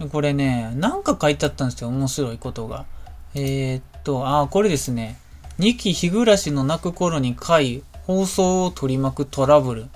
[0.00, 0.08] うん。
[0.08, 2.86] これね、なんか書いてあったんですよ、面白いことが。
[3.34, 5.18] えー、っと、ああ、これですね。
[5.58, 9.86] 2期日暮らしの泣く頃に回、放送を取り巻くトラブルっ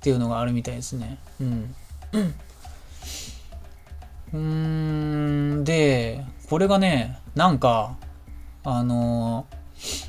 [0.00, 1.18] ていうのがあるみたいですね。
[1.40, 1.74] うん。
[4.32, 4.38] う。
[4.38, 7.96] ん、で、これがね、なんか、
[8.62, 10.08] あのー、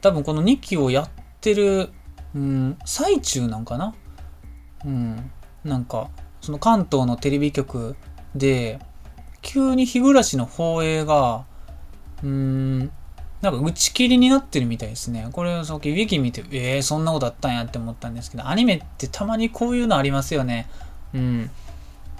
[0.00, 1.90] 多分この2期をやってる、
[2.34, 3.94] うん、最中なんかな？
[4.84, 5.30] うん。
[5.64, 6.08] なんか、
[6.40, 7.96] その関東のテレビ局
[8.34, 8.78] で、
[9.42, 11.44] 急に日暮らしの放映が、
[12.22, 12.78] うーん、
[13.42, 15.28] なんか打ち切りになってるみたいですね。
[15.32, 20.68] これ、さっきウィキ見て、えー、そんなことあったんやって思ったんですけど、アニメってたまにこういうのありますよね。
[21.12, 21.50] うん。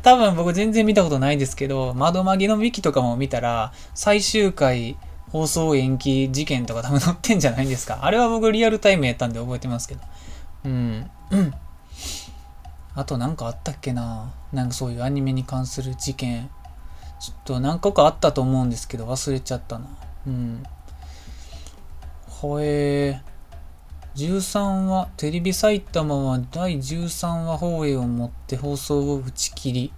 [0.02, 4.96] 多分僕全然見たことないですけど、窓マギのウィキとかも見たら、最終回
[5.30, 8.00] 放送延期事件とか多分載ってんじゃないですか。
[8.02, 10.00] あれは僕リアルタイムやったんで覚えてますけど。
[10.64, 11.10] うん。
[12.94, 16.50] あとなんかあったっけななんかそういうアニメに関する事件。
[17.20, 19.86] ちょっと何個かあったと思うんですけど忘れちゃったな。
[20.26, 20.62] うん。
[22.26, 23.30] ほえー。
[24.20, 29.92] 13話、テレビ埼玉は第13話放映をもって放送を打ち切り。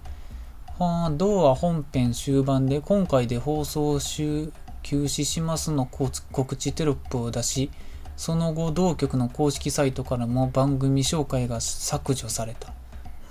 [0.79, 4.49] はあ、同は本編終盤で今回で放送を休
[4.81, 7.69] 止しますの告知テロップを出し、
[8.15, 12.69] その後同局の公式サイトからも番組紹介が削除された。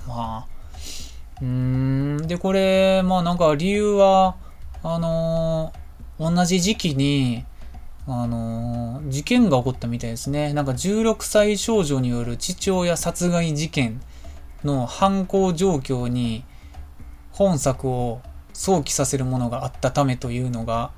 [0.06, 0.46] まあ、
[1.40, 4.36] うーん、で、これ、まあなんか理由は、
[4.82, 7.46] あのー、同じ時期に、
[8.06, 10.52] あのー、事件が起こったみたいですね。
[10.52, 14.00] なんか16歳少女による父親殺害事件
[14.64, 16.44] の犯行状況に
[17.30, 18.20] 本作を
[18.52, 20.90] 想起させるものがあったためというのが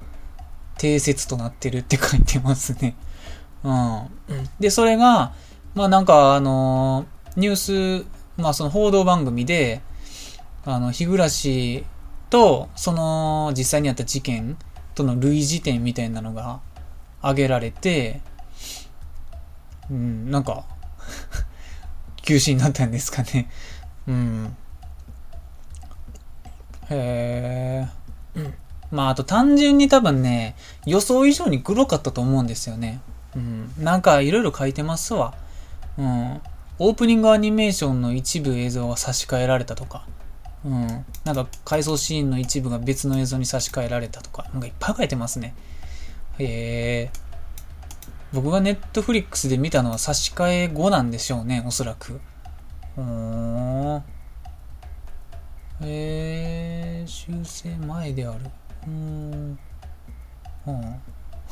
[0.78, 2.96] 定説となってるって書いてますね。
[3.62, 4.08] うん。
[4.58, 5.34] で、それが、
[5.74, 9.80] まあなんかあのー、ニュースまあその報道番組で、
[10.64, 11.22] あの、日暮
[12.30, 14.56] と、その実際にあった事件
[14.94, 16.60] との類似点みたいなのが
[17.24, 18.20] 挙げられて、
[19.90, 20.64] うん、なんか
[22.22, 23.50] 休止になったんですかね。
[24.06, 24.56] うん。
[26.90, 27.88] へえ。
[28.34, 28.54] うん。
[28.90, 30.56] まあ、あと単純に多分ね、
[30.86, 33.00] 予想以上にグロかったと思うんですよね。
[33.34, 33.72] うん。
[33.78, 35.34] なんかいろいろ書いてますわ。
[35.98, 36.40] うん。
[36.78, 40.06] オープニングアニメーションの一部映像が差し替えられたとか、
[40.64, 41.04] うん。
[41.24, 45.54] なんか回想シーンの一部が別の映像に差し替えられたとか、なんかいっぱい書いてますね。
[46.38, 47.10] へえ。
[48.32, 52.20] 僕がネットフリックスで見たのは差し替え後なんでしょうね、おそらく。
[52.96, 54.02] うーん。
[55.82, 58.40] えー、修正前である。
[58.86, 59.58] うーん。
[60.64, 60.78] はあ、は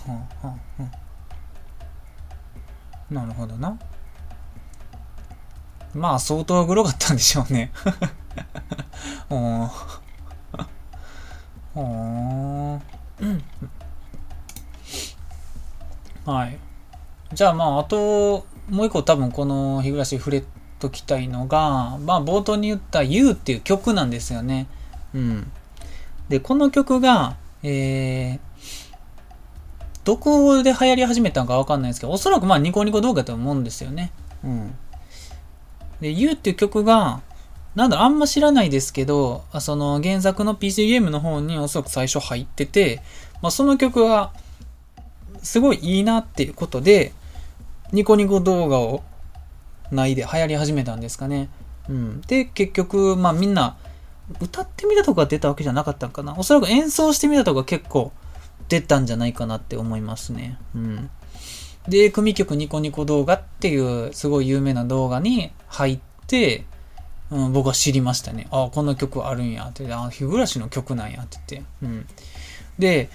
[0.06, 0.56] あ、はあ、は
[3.10, 3.14] あ。
[3.14, 3.78] なるほどな。
[5.94, 7.70] まあ、相当グロかったんでしょうね。
[9.28, 9.70] おー。
[11.74, 12.80] おー。
[13.20, 13.44] うん。
[16.24, 16.58] はい。
[17.32, 20.44] じゃあまあ、あと、もう一個多分この日暮らし触れ
[20.78, 24.66] ときたいのが、まあ冒頭に言った You っていう曲なんですよね。
[25.14, 25.50] うん。
[26.28, 28.40] で、この曲が、えー、
[30.04, 34.12] どこで流行り始めたのかわかんないですけど、おそらくまあニコニコ動画だと思うんですよね。
[34.44, 34.74] うん。
[36.00, 37.20] で、You っていう曲が、
[37.74, 43.00] なんだ、あんま知らないですけど、その原作の PC ゲームの方におそらく最初入ってて、
[43.40, 44.32] まあ、その曲が
[45.42, 47.12] すごいいいなっていうことで、
[47.92, 49.02] ニコニコ動画を
[49.90, 51.48] ないで流行り始めたんですかね。
[51.88, 52.20] うん。
[52.22, 53.76] で、結局、まあみんな、
[54.40, 56.34] 歌ってみたとか出たわけじゃなかったんかな。
[56.38, 58.12] おそらく演奏してみたとか結構
[58.68, 60.58] 出たんじゃないかなって思いますね。
[60.74, 61.10] うん。
[61.88, 66.64] で、組曲ニコニコ動画っていうすごい有名な動画に入って、
[67.30, 68.46] うん、僕は知りましたね。
[68.50, 69.92] あ、この曲あるんやって。
[69.92, 71.62] あ、日暮らしの曲なんやってって。
[71.82, 72.06] うん。
[72.78, 73.10] で、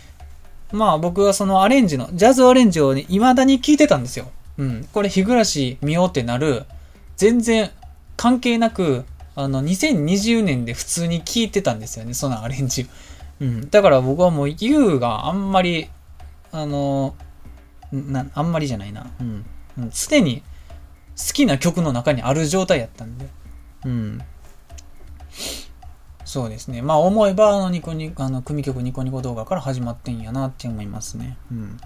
[0.71, 4.29] まあ僕はそのアレンジの、ジャズアレンジをね、未だに聞いてたんですよ。
[4.57, 4.87] うん。
[4.91, 6.65] これ日暮らし見ようってなる、
[7.15, 7.71] 全然
[8.15, 9.05] 関係なく、
[9.35, 12.87] あの、2020年で普通に聞いてたんですよね、そのアレンジ。
[13.39, 13.69] うん。
[13.69, 15.89] だから僕はもう YOU があんまり、
[16.51, 17.15] あの
[17.91, 19.07] な、あんまりじゃないな。
[19.19, 19.45] うん。
[19.91, 20.41] 常に
[21.17, 23.27] 好きな曲の中にある状態やったんで。
[23.85, 24.21] うん。
[26.27, 26.81] そうですね。
[26.81, 31.37] まあ思えば、あの、ニコニコ、あの、組曲ニコニコ動画から始まってんやなって思いますね。
[31.49, 31.77] うん。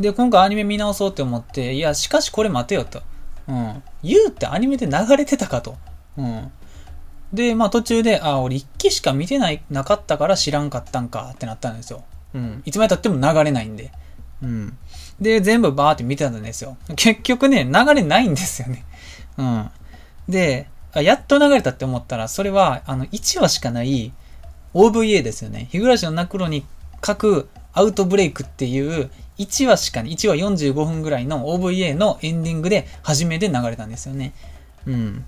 [0.00, 3.02] で、今回アニメ見直そうって思って、いや、しかしこれ待てよと。
[3.46, 3.82] うん。
[4.02, 5.76] 言うってアニメで流れてたかと。
[6.16, 6.50] うん。
[7.32, 12.02] で、まあ途中で、あ、俺一期しか見てない、なかったから知らんかったんかってなったんですよ。
[12.34, 12.62] うん。
[12.66, 13.92] いつまで経っても流れないんで。
[14.42, 14.76] うん。
[15.20, 16.76] で、全部バーって見てたんですよ。
[16.96, 18.84] 結局ね、流れないんですよね。
[19.38, 19.70] うん。
[20.28, 24.12] で、あやっと流れたって思ったら、それは、あの、1話しかない
[24.74, 25.68] OVA ですよね。
[25.70, 26.64] 日暮らしの泣くろに
[27.04, 34.32] 書くアウトブレイクっていう1話しかね、1話45分ぐらいの OVA のエンディングで初めて流れたんですよね。
[34.86, 35.24] うん。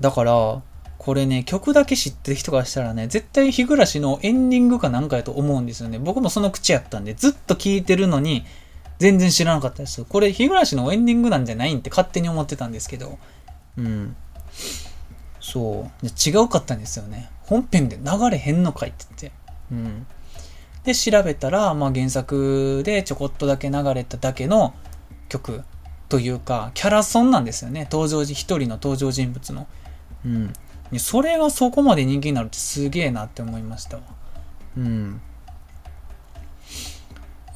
[0.00, 0.62] だから、
[0.98, 5.98] これね、曲だけ知ってる人からしたらね、絶対日暮らしのエンディングかなんかやと思うんですよね。
[5.98, 8.44] 僕もその口やったんで、ずっと聴いてるのに、
[8.98, 10.04] 全然知らなかったです。
[10.04, 13.18] これ、日暮らしのエンディングなんじゃないんって勝手に思ってたんですけど、
[13.76, 14.16] うん。
[15.40, 16.06] そう。
[16.06, 17.30] 違うかったんですよね。
[17.42, 19.32] 本編で流れへんのかいって言って。
[19.70, 20.06] うん。
[20.84, 24.74] で、調べたら、まあ原作でちょこっとだけ流れただけの
[25.28, 25.62] 曲
[26.08, 27.88] というか、キャラソンなんですよね。
[27.90, 29.66] 登場時、一人の登場人物の。
[30.24, 30.52] うん。
[30.98, 34.02] それがそこまで人気になるってすげえなって思いましたわ。
[34.76, 35.20] うん。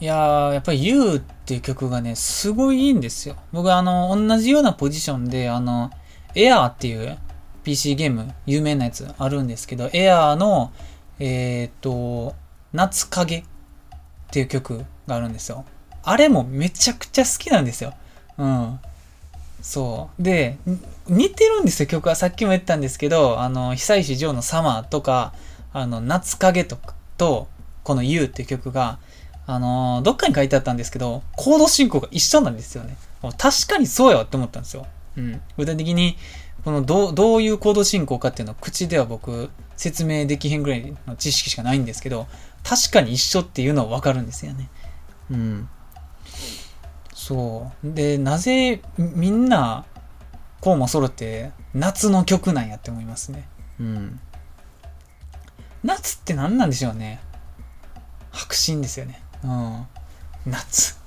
[0.00, 3.36] いやー、やっぱり You っていう曲がね、すごいいいんですよ。
[3.52, 5.90] 僕あの、同じようなポジションで、あの、
[6.34, 7.18] Air っていう
[7.64, 10.72] PC ゲーム、有名なやつあるんですけど、Air の、
[11.18, 12.34] えっ、と、
[12.72, 13.44] 夏影っ
[14.30, 15.64] ていう曲があるんですよ。
[16.02, 17.94] あれもめちゃくちゃ好きなんですよ。
[18.38, 18.80] うん。
[19.60, 20.22] そう。
[20.22, 20.56] で、
[21.08, 22.16] 似てるんですよ、曲は。
[22.16, 25.34] さっきも言ったんですけど、あの、久石譲のサマーとか、
[25.72, 27.48] あの、夏影とかと、
[27.84, 28.98] この You っていう曲が、
[29.46, 32.96] あの、どっかに書いてあったんですけど、コード進行が一緒なんですよね。
[33.36, 34.86] 確かにそうやわって思ったんですよ。
[35.20, 35.42] うん。
[35.58, 36.16] 具体的に、
[36.64, 42.26] このどう、どういうコード進行かっていうのは口では僕説明できへんぐらいの知識しかないんですけど、
[42.64, 44.68] 確かに一緒っていうのはわかるんですよね。
[45.30, 45.68] うん。
[47.14, 47.92] そう。
[47.94, 49.84] で、なぜみんな、
[50.60, 53.48] こうも揃って夏の曲なんやって思いますね。
[53.78, 54.20] うん。
[55.82, 57.20] 夏って何なんでしょうね。
[58.32, 59.22] 白真ですよね。
[59.42, 59.86] うん。
[60.44, 60.99] 夏。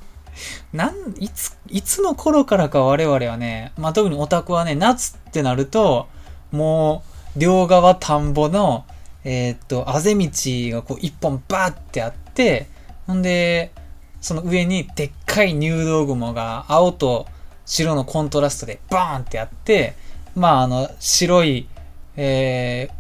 [0.71, 6.07] なん、いつ、いつの頃からか我々はね、まあ、特にオタクはね、夏ってなると、
[6.51, 7.03] も
[7.36, 8.86] う、両側田んぼの、
[9.23, 10.29] えー、っと、あぜ道
[10.75, 12.67] がこう一本バーってあって、
[13.07, 13.71] ほんで、
[14.21, 17.27] その上にでっかい入道雲が青と
[17.65, 19.95] 白のコントラストでバーンってあって、
[20.36, 21.67] まああの、白い、
[22.15, 22.93] えー、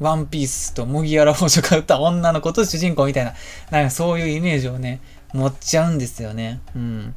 [0.00, 3.34] ワンピースと麦わら帽子をかぶった女の子と主人公みたいな、
[3.70, 5.00] なんかそういうイメージをね、
[5.34, 6.60] 持っちゃうんですよね。
[6.74, 7.14] うん。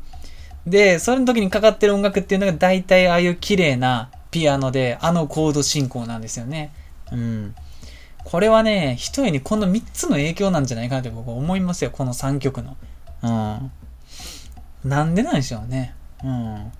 [0.65, 6.73] で、それの時にかかってる音楽っていうのが大体ああいう綺麗なピアノで、あのコード進行なんですよね。
[7.11, 7.55] うん。
[8.25, 11.91] これはね、一重にこの3つの影響なんじゃないかなって僕は思いますよ。
[11.91, 12.75] この3曲の。
[13.23, 13.71] うん。
[14.89, 15.95] なんでなんでしょうね。
[16.23, 16.71] うん。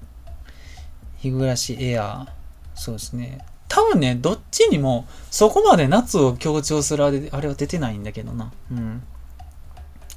[1.17, 2.27] 日暮らしエアー。
[2.73, 3.45] そうですね。
[3.69, 8.51] 多分ね、どっちにも、そこまで夏を強調するあれは出てないんだけどな。
[8.71, 9.03] うん。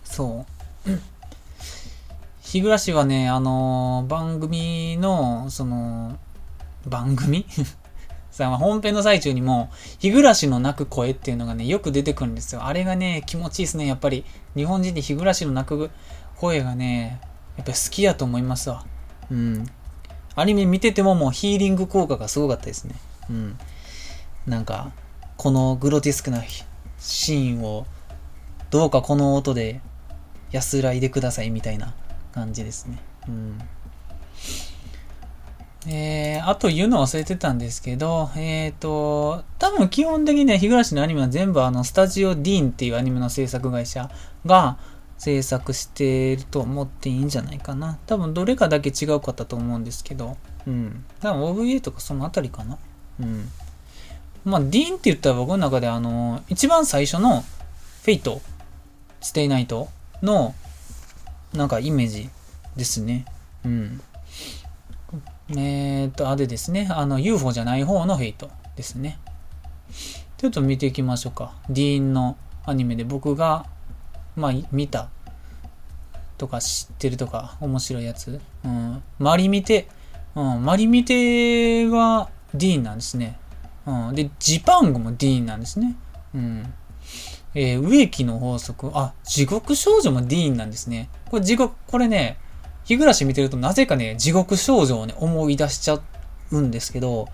[0.03, 0.60] そう。
[2.43, 6.19] 日暮はね、あのー、番組の、その、
[6.87, 7.47] 番組？
[8.33, 12.65] さあ、本編の最中にも、日暮の泣く声っていうのがね、よく出てくるんですよ。
[12.65, 13.87] あれがね、気持ちいいですね。
[13.87, 14.25] やっぱり、
[14.57, 15.91] 日本人で日暮の泣く
[16.37, 17.21] 声がね、
[17.57, 18.85] やっぱり好きやと思いますわ。
[19.31, 19.67] うん。
[20.35, 22.95] アニメ見ててももうヒーリング効果がすごかったですね。
[23.29, 23.59] うん。
[24.47, 24.91] なんか、
[25.37, 26.43] このグロテスクな
[26.99, 27.87] シーンを、
[28.71, 29.81] どうかこの音で
[30.53, 31.95] 安らいでくださいみたいな
[32.33, 32.99] 感じですね。
[33.29, 33.59] うん。
[35.87, 44.11] えー、あと言うの忘れてたんですけど、えっ、ー、と、多分基本的には日暮らしのアニメは全部あの、スタジオディーンっていうアニメの制作会社
[44.45, 44.77] が
[45.17, 47.99] 制作してると思っていいんじゃないかな。
[48.07, 50.37] 多分どれかだけ違うかったと思うんですけど、
[50.67, 51.05] うん。
[51.21, 52.77] 多分 OVA とかそのあたりかな。
[53.21, 53.49] うん。
[54.45, 59.89] まあ、ディーンって言ったら僕の中であの、一番最初の Fate、stay night
[60.23, 60.55] の、
[61.53, 62.31] なんかイメージ
[62.77, 63.25] ですね。
[63.65, 64.01] うん。
[65.51, 66.89] えー、っと、あれですね。
[66.91, 69.19] あの、UFO じゃない方の Fate ですね。
[70.39, 71.55] ちょっと見ていきましょうか。
[71.69, 73.67] ディーンのアニメで僕が、
[74.37, 75.11] まあ、見た
[76.39, 78.41] とか知ってるとか、面白いやつ。
[78.65, 79.03] うん。
[79.19, 79.89] マリミテ、
[80.35, 83.39] うん、マリミテは、ディーンなんですね。
[83.87, 84.15] うん。
[84.15, 85.97] で、ジパングもディーンなんですね。
[86.35, 86.73] うん。
[87.55, 88.91] えー、植木の法則。
[88.95, 91.09] あ、地獄少女もディーンなんですね。
[91.31, 92.39] これ地獄、これね、
[92.85, 96.01] 日暮らし見てるとなぜかね、地獄少女をね、思い出しちゃ
[96.51, 97.29] うんですけど、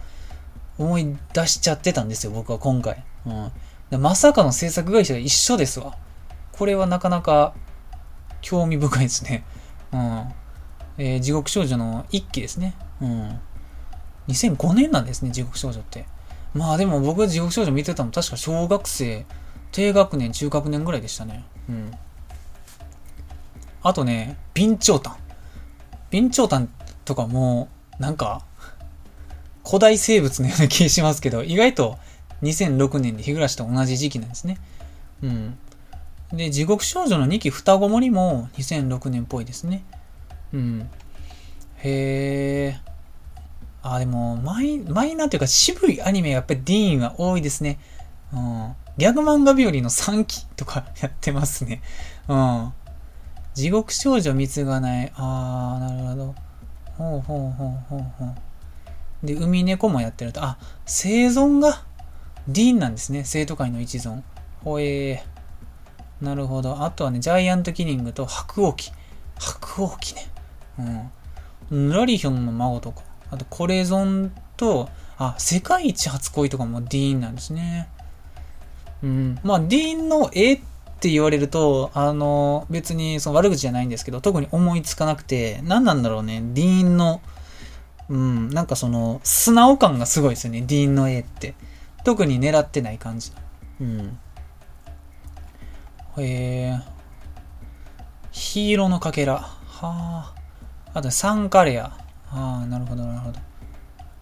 [0.79, 3.05] 思い出しちゃってたんですよ、僕は今回。
[3.27, 3.53] うん。
[3.91, 5.97] でまさかの制作会社が一緒ですわ。
[6.53, 7.55] これはなかなか
[8.41, 9.45] 興味深いですね。
[9.93, 10.33] うん。
[10.99, 12.75] えー、地獄少女の一期ですね。
[13.01, 13.41] うん。
[14.29, 16.07] 2005年なんですね、地獄少女って。
[16.55, 19.27] まあでも僕が地獄少女見てたの確か小学生、
[19.77, 21.45] 低学年、中学年ぐらいでしたね。
[21.68, 21.91] うん。
[23.83, 25.16] あとね、備長炭。
[26.11, 26.70] 備長炭
[27.05, 27.68] とかも、
[27.99, 28.43] なんか、
[29.66, 31.99] 古代生物のような気がしますけど、意外と
[32.43, 34.59] 2006年で日暮と同じ時期なんですね。
[35.22, 35.59] うん。
[36.33, 39.85] で、地獄少女の2期双子森も2006年っぽいですね。
[40.55, 40.89] うん。
[41.81, 42.81] へえ。
[43.83, 47.79] あ、でも、マイ、マイナーというか渋いアニメがやっぱりディーンは多いですね。
[48.33, 48.74] うん。
[48.97, 51.83] ギャグ漫画日和の3期とかやってますね。
[52.29, 52.73] うん。
[53.55, 55.13] 地獄少女見継がない。
[55.15, 56.35] あー、なるほど。
[56.97, 58.25] ほうほうほうほうほ
[59.23, 59.27] う。
[59.27, 60.43] で、海猫もやってると。
[60.43, 61.85] あ、生存が
[62.49, 63.25] ディーンなんですね。
[63.25, 64.23] 生徒会の一存。
[64.65, 66.25] ほえー。
[66.25, 66.83] なるほど。
[66.83, 68.93] あとはね、ジャイアントキリングと白鸚記。
[69.39, 70.31] 白鸚記ね。
[71.71, 71.91] うん。
[71.91, 73.03] ラリヒョンの孫とか。
[73.31, 74.89] あと、コレゾンと、
[75.19, 77.89] あ、世界一初恋とかもディーンなんですね。
[79.07, 79.39] うん。
[79.45, 80.61] まあ、ディーンの絵っ
[80.99, 87.21] て言われると、あの、別にその悪口じゃないんですけど、特に思いつかなくて、何なんだろうね、ディーンの、
[88.09, 91.55] うん、なんかその、素直感がすごいですよね、ディーンの絵って。
[92.05, 93.33] 特に狙ってない感じ。
[93.81, 94.19] うん。
[96.19, 96.81] へえ。
[98.33, 99.39] ヒーローのかけら。
[99.39, 100.35] はあ。
[100.95, 101.97] あと、サンカレア。
[102.31, 103.39] ああ、なるほど、なるほど。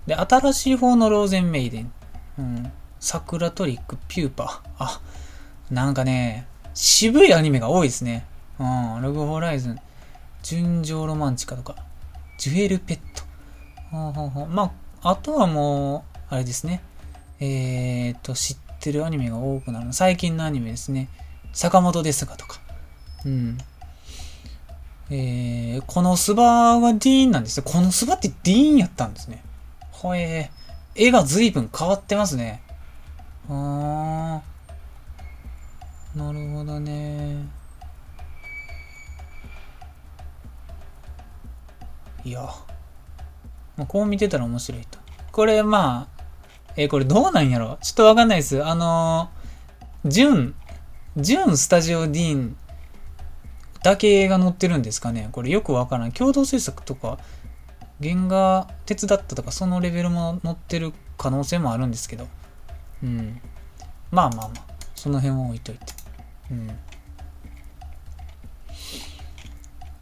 [0.07, 1.93] で、新しい方のローゼンメイデン。
[2.39, 2.73] うん。
[3.05, 4.61] サクラトリック、ピューパー。
[4.79, 5.01] あ、
[5.71, 8.25] なんかね、渋いアニメが多いですね。
[8.59, 9.79] うん、ログホライズン、
[10.43, 11.77] 純情ロマンチカとか、
[12.39, 13.25] ジュエルペット。
[13.91, 16.81] ほうほうほうまあ、あとはもう、あれですね。
[17.41, 19.93] えーと、知ってるアニメが多くなる。
[19.93, 21.11] 最近のアニメですね。
[21.53, 22.59] 坂本ですがとか。
[23.27, 23.59] うん。
[25.11, 27.65] えー、このスバはディーンなんですよ。
[27.65, 29.45] このスバってディーンやったんですね。
[29.91, 32.64] ほえー、絵が随分変わってますね。
[33.49, 36.19] あー。
[36.19, 37.47] なるほどね。
[42.25, 42.49] いや。
[43.77, 44.99] まあ、こう見てたら面白いと。
[45.33, 46.23] これ、まあ、
[46.77, 47.79] えー、これどうなんやろ？
[47.83, 48.65] ちょっとわかんないです。
[48.65, 50.55] あのー、ジュン、
[51.17, 52.57] ジュンスタジオディーン
[53.83, 55.29] だけが載ってるんですかね？
[55.33, 56.13] これよくわからん。
[56.13, 57.19] 共同制作とか、
[58.01, 62.29] 原画手伝ったとか、そのレベルも載ってる可能性もあるんですけど。
[63.05, 63.41] うん。
[64.11, 65.85] まあまあまあ、その辺は置いといて。
[66.51, 66.71] うん。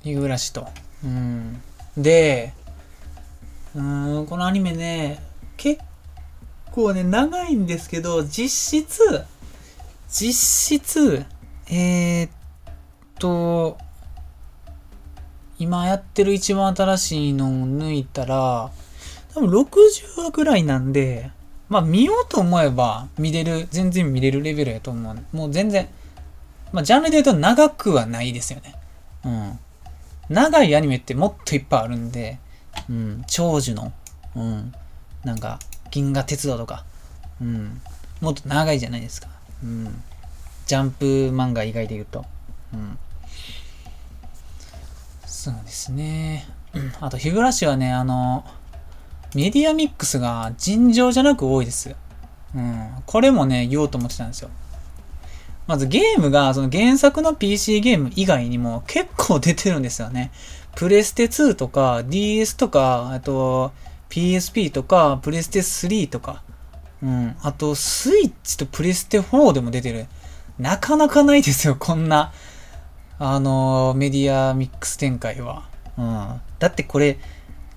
[0.05, 0.69] 日暮らしと。
[1.05, 1.61] うん。
[1.97, 2.53] で、
[3.75, 5.21] うん、このアニメね、
[5.57, 5.83] 結
[6.71, 9.01] 構ね、長いんですけど、実質、
[10.09, 11.25] 実質、
[11.69, 12.31] えー、っ
[13.19, 13.79] と、
[15.59, 18.71] 今やってる一番新しいのを抜いたら、
[19.35, 21.31] 多分60話ぐらいなんで、
[21.73, 25.17] まあ見ようと思えば見れる、全然見れるレベルやと思う。
[25.35, 25.89] もう全然、
[26.71, 28.75] まあ、ジャンルで言うと長くはないですよね。
[29.25, 29.59] うん。
[30.29, 32.39] 長いアニメってもっといっぱいあるんで、
[32.91, 33.91] うん、長寿の、
[34.37, 34.75] うん、
[35.25, 35.59] なんか、
[35.91, 36.85] 銀河鉄道とか、
[37.41, 37.81] うん、
[38.21, 39.29] もっと長いじゃないですか。
[39.63, 40.03] うん。
[40.67, 42.27] ジャンプ漫画以外で言うと。
[42.75, 42.99] うん。
[45.25, 46.47] そうですね。
[47.01, 48.45] あと、日暮らしはね、あの、
[49.35, 51.95] メディアミックスが尋常じゃなく多いです。
[52.55, 52.91] うん。
[53.07, 54.51] これもね、言おうと思ってたんですよ。
[55.67, 60.33] まずゲームが、その原作の PC ゲーム以外にも結構出てるんですよね。
[60.75, 63.73] プレステ2とか DS とか、あと
[64.11, 66.43] PSP とか、プレステ3とか、
[67.03, 67.37] うん。
[67.43, 70.07] あとスイッチとプレステ4でも出てる。
[70.59, 72.33] なかなかないですよ、こんな、
[73.19, 75.65] あの、メディアミックス展開は。
[75.97, 76.41] うん。
[76.59, 77.19] だってこれ、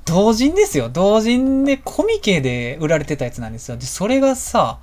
[0.06, 0.89] 同人ですよ。
[0.89, 3.78] 同人でコミケで売られてたやつなんですよ。
[3.78, 4.80] で、それがさ、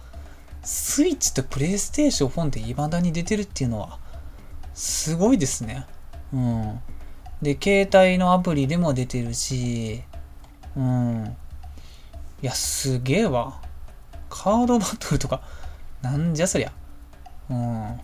[0.63, 3.99] スイッチとプレイステーションフォンで未だに出てるっていうのは、
[4.75, 5.87] すごいですね。
[6.33, 6.81] うん。
[7.41, 10.03] で、携帯のアプリでも出てるし、
[10.77, 11.37] うん。
[12.43, 13.61] いや、すげえわ。
[14.29, 15.43] カードバトルとか、
[16.01, 16.73] なんじゃそりゃ。
[17.49, 18.01] うん。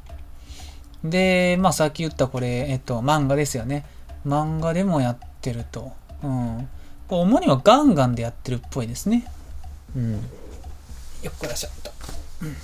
[1.10, 3.86] で、まあさっき言ったこれ、えっと、漫画ですよね。
[4.26, 5.92] 漫画でもやってると。
[6.22, 6.68] うん。
[7.16, 9.26] 主にはガンガンでやってるっぽいですね。
[9.96, 10.12] うん。
[10.14, 10.20] よ
[11.30, 11.90] っこらしょっと。
[12.42, 12.56] うん、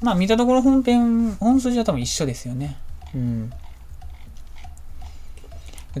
[0.00, 2.76] まあ見たところ本編、本筋は多分一緒ですよね。
[3.14, 3.52] うん。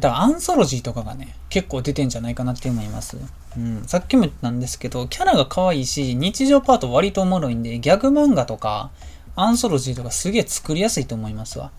[0.00, 3.16] 分アンソロジーとかがね、結構出てんじゃないかなって思います。
[3.56, 3.84] うん。
[3.86, 8.90] さっきも言ったんですけど、キャラが可愛いし、日常パート割とおもろいんで、ギャグ漫画とか、
[9.34, 11.70] アンソロジーとかすげえ作りやすいと思いますわ。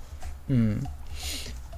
[0.50, 0.88] うん。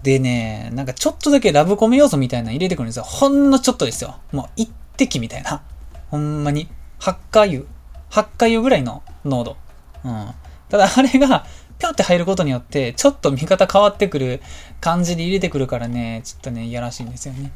[0.03, 3.03] でね、なんかちょっとだけラブコメ要素みたいなの入れてくるんですよ。
[3.03, 4.17] ほんのちょっとですよ。
[4.31, 5.61] もう一滴みたいな。
[6.09, 6.69] ほんまに。
[6.99, 7.63] ハッカー油
[8.11, 9.57] 8回ぐらいの濃度。
[10.03, 10.29] うん。
[10.69, 11.45] ただあれが、
[11.77, 14.41] ぴょって入ることによって、ちょっと見方変わってくる
[14.81, 17.51] 感じで入れてくるからね、ちょっとね、いやらしいんですよね。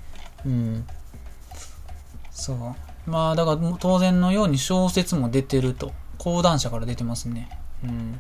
[0.46, 0.88] うん。
[2.32, 3.10] そう。
[3.10, 5.92] まあ、だから当然のように小説も出てると。
[6.18, 7.50] 講談社から出てますね。
[7.84, 8.20] うん。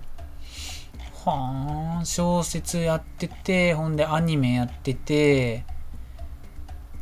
[1.26, 5.64] はあ、小説やってて、ほんでアニメやってて、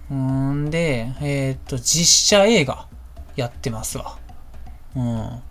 [0.10, 2.88] うんで、えー、っと、実写映画
[3.36, 4.18] やってますわ。
[4.96, 5.42] うん。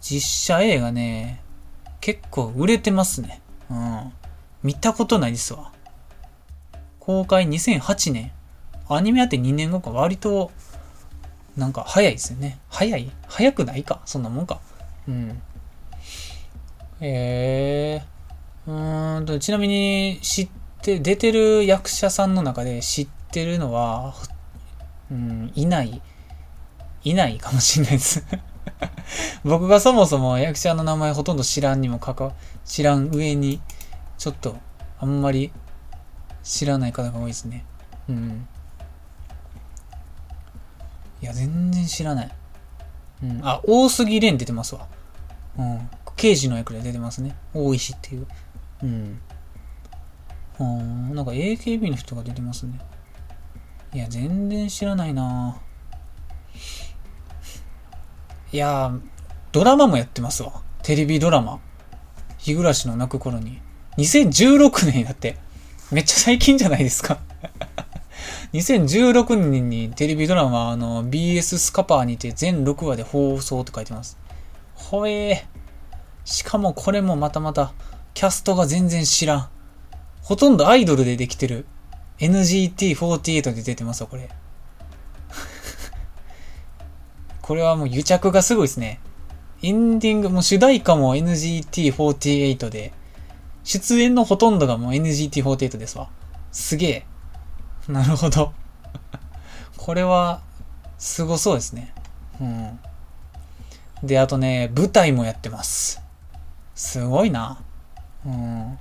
[0.00, 1.42] 実写映画ね、
[2.00, 3.40] 結構売れてますね。
[3.70, 4.12] うん。
[4.62, 5.70] 見たことないですわ。
[6.98, 8.32] 公開2008年。
[8.88, 10.50] アニメやって2年後か割と、
[11.56, 12.58] なんか早いですよね。
[12.70, 13.12] 早い？
[13.28, 14.00] 早くないか？
[14.06, 14.60] そんなもんか。
[15.06, 15.42] うん。
[17.00, 18.70] えー。
[18.70, 20.48] うーんと、ちなみに知っ
[20.82, 24.14] て、出てる役者さんの中で知ってるのは、
[25.10, 26.02] うん、いない、
[27.04, 28.24] いないかもしれないです
[29.44, 32.32] 僕がそもそも役者の名前ほとんど知らんにもかか、
[32.64, 33.60] 知らん上に、
[34.18, 34.56] ちょっと、
[35.00, 35.52] あんまり
[36.42, 37.64] 知らない方が多いですね。
[38.08, 38.48] うん。
[41.22, 42.30] いや、全然知らない。
[43.22, 43.40] うん。
[43.42, 44.86] あ、大杉蓮出てますわ。
[45.58, 45.90] うん。
[46.18, 47.36] 刑事の役で出てますね。
[47.54, 48.26] 大石っていう。
[48.82, 49.20] うん。
[50.58, 51.14] うん。
[51.14, 52.80] なんか AKB の人が出てますね。
[53.94, 55.60] いや、全然知らないな
[58.52, 58.92] いや
[59.52, 60.60] ドラマもやってますわ。
[60.82, 61.60] テレビドラマ。
[62.38, 63.60] 日暮らしの泣く頃に。
[63.98, 65.36] 2016年だって。
[65.92, 67.18] めっちゃ最近じゃないですか
[68.52, 74.18] 2016年にテレビドラマ、あの、BS スカパーにて全6話で放送って書いてます。
[74.74, 75.57] ほえー。
[76.28, 77.72] しかもこれもまたまた、
[78.12, 79.48] キャストが全然知らん。
[80.20, 81.64] ほとんどアイドルでできてる。
[82.18, 84.28] NGT48 で出てますわ、これ。
[87.40, 89.00] これはもう癒着がすごいですね。
[89.62, 92.92] エンディング、もう主題歌も NGT48 で、
[93.64, 96.10] 出演のほとんどがもう NGT48 ですわ。
[96.52, 97.06] すげえ。
[97.88, 98.52] なるほど。
[99.78, 100.42] これは、
[100.98, 101.94] すごそうですね。
[102.38, 102.78] うん。
[104.02, 106.06] で、あとね、舞台もやってます。
[106.78, 107.58] すごいな。
[108.24, 108.78] うん。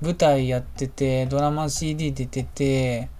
[0.00, 3.10] 舞台やってて、ドラマ CD 出てて、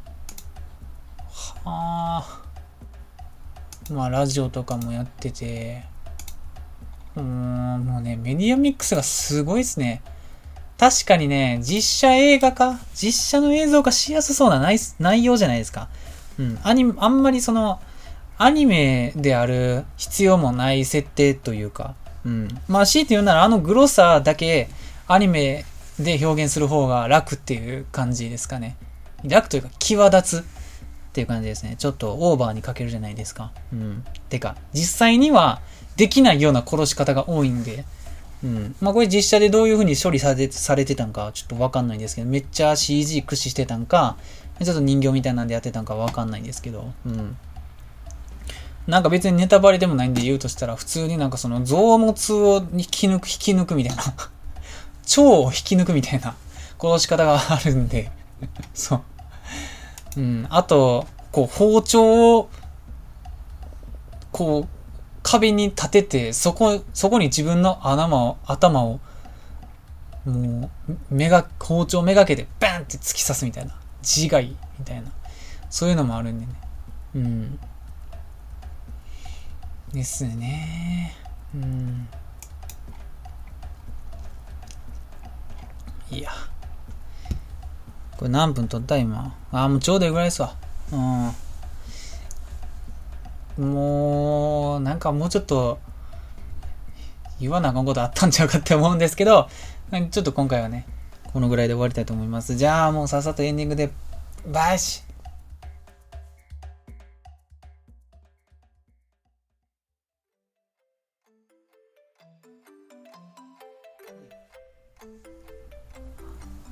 [1.65, 3.93] はあ。
[3.93, 5.85] まあ、ラジオとかもやってて、
[7.15, 10.01] うーん、もうね、メディアミックスがすごいですね。
[10.79, 15.91] 確かにね、実写映画化実写の映像化しやすそうな内内容じゃないですか。
[16.39, 16.59] うん。
[16.63, 17.83] アニあんまりその、
[18.39, 22.49] アニメである必要もない設定というか、うん。
[22.69, 24.69] まあ、強いて言うなら、あのグロさだけ
[25.07, 25.65] アニメ
[25.99, 28.77] で表現する方が楽っていう感じですかね。
[29.25, 31.77] 楽というか、際立つっていう感じですね。
[31.79, 33.53] ちょっとオーバーにかけるじゃないですか。
[33.73, 34.05] うん。
[34.29, 35.61] てか、実際には
[35.97, 37.85] できないような殺し方が多いんで、
[38.43, 38.77] うん。
[38.81, 44.17] まあこれ実写でどういう風に処理されされてたんかちょっとわかんないんですけど、めっちゃ CG 駆使してたんか、
[44.63, 47.37] ちょっと人形みたいなんでやってたんかわかんないんですけど、うん。
[48.87, 54.03] なんか別にネタバレでもないんで言うとしたら、普通になんかその臓物を引き抜く、引き抜くみたいな
[55.09, 56.35] 腸を引き抜くみたいな
[56.81, 58.11] 殺し方があるんで
[58.75, 59.03] そう。
[60.17, 60.47] うん。
[60.51, 62.51] あと、こう包丁を、
[64.33, 64.69] こう、
[65.23, 69.01] 壁に立てて、そこ、そこに自分の頭を、頭を、
[70.25, 73.75] もう、目が、包丁めがけてバンって突き刺すみたいな。
[74.03, 75.11] 自害みたいな。
[75.69, 76.53] そういうのもあるんでね。
[77.15, 77.59] うん。
[79.93, 81.15] ですね。
[81.55, 82.09] うん。
[86.11, 86.31] いや。
[88.17, 89.35] これ何分撮った今？
[89.51, 90.55] ああ、もうちょうどいいぐらいですわ。
[90.93, 90.97] う
[93.63, 93.73] ん。
[93.73, 95.79] もう、なんかもうちょっと、
[97.41, 99.49] 言わなあかんことあったんちゃうかって思うんですけど、
[100.11, 100.87] ちょっと今回はね、
[101.33, 102.57] このぐらいで終わりたいと思います。
[102.57, 103.91] じゃあもうさっさとエンディングで、
[104.47, 105.03] バイシ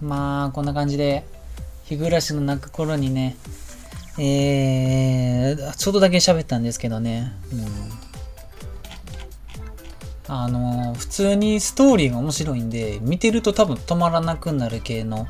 [0.01, 1.25] まあ、こんな感じで、
[1.85, 3.37] 日暮らしの泣く頃にね、
[4.19, 8.09] えー、ちょっとだけ喋ったんですけどね、うん。
[10.29, 15.27] あの、普通にストーリーが面白いんで、見てると多分止まらなくなる系の、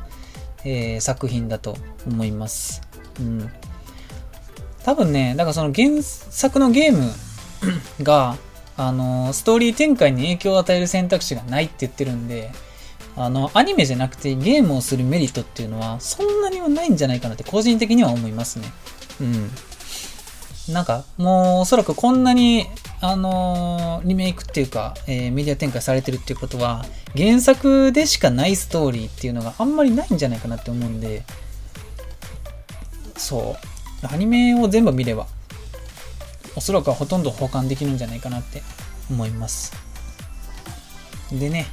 [0.65, 2.81] えー、作品だと思います。
[3.19, 3.49] うん。
[4.83, 7.11] 多分ね、だからその原作のゲーム
[8.03, 8.37] が、
[8.75, 12.51] あの、ストーリー展開に影響を与える選択肢がないって言ってるんで、
[13.19, 18.71] あの、アニメじゃなくてゲームをするメリットっていうのは、そんなにはないんじゃないかなって個人的には思いますね。
[19.19, 19.51] うん。
[20.73, 22.65] なんか、もうおそらくこんなに、
[23.01, 26.85] あのー、リメイクっていうか、えー、メディア展開されてるっていうことは、
[27.17, 31.25] 原作でしかないストーリーっていうのがあんまりないんじゃないかなって思うんで、
[33.17, 33.57] そ
[34.01, 34.07] う。
[34.07, 35.27] アニメを全部見れば、
[36.55, 38.61] おそらくはほとんど保管できるんじゃないかなって
[39.11, 39.73] 思います。
[41.33, 41.67] でね、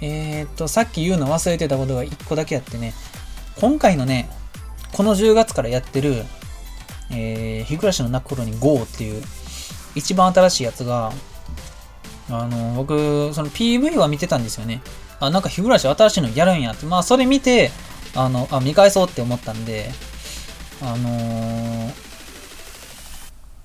[0.00, 2.94] えー、っと、さっき言うの忘れてたことが1個だけあってね、
[3.60, 4.30] 今回のね、
[4.92, 6.24] この10月からやってる、
[7.10, 9.22] えー、日暮らしの泣く頃に GO っていう、
[9.94, 11.12] 一番新しいやつが、
[12.30, 14.82] あの、僕、その PV は見てたんですよね。
[15.18, 16.86] あ、なんか日暮らし新しいのやるんやって。
[16.86, 17.70] まあ、それ見て、
[18.14, 19.90] あの、あ、見返そうって思ったんで、
[20.80, 21.92] あのー、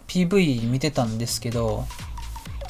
[0.08, 1.86] PV 見てたんですけど、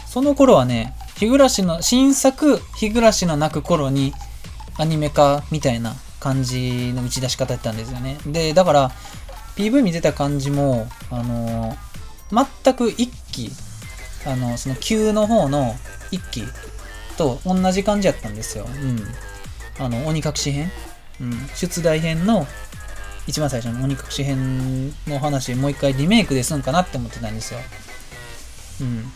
[0.08, 4.14] その頃はね、日暮らしの、新作、日暮らしの泣く頃に
[4.78, 8.18] アニメ化みたいな感じの打ち出し方やったんですよね。
[8.26, 8.92] で、だから、
[9.56, 11.76] PV 見てた感じも、あの、
[12.64, 13.52] 全く一期、
[14.26, 15.76] あの、その旧の方の
[16.12, 16.44] 一期
[17.18, 18.66] と同じ感じやったんですよ。
[18.66, 19.04] うん。
[19.80, 20.72] あの、鬼隠し編
[21.22, 21.50] うん。
[21.56, 22.48] 出題編の
[23.28, 27.60] 一番最初の鬼隠し編の話、もう一回リメイクですんかなって思ってたんですよ。
[28.82, 29.12] うん。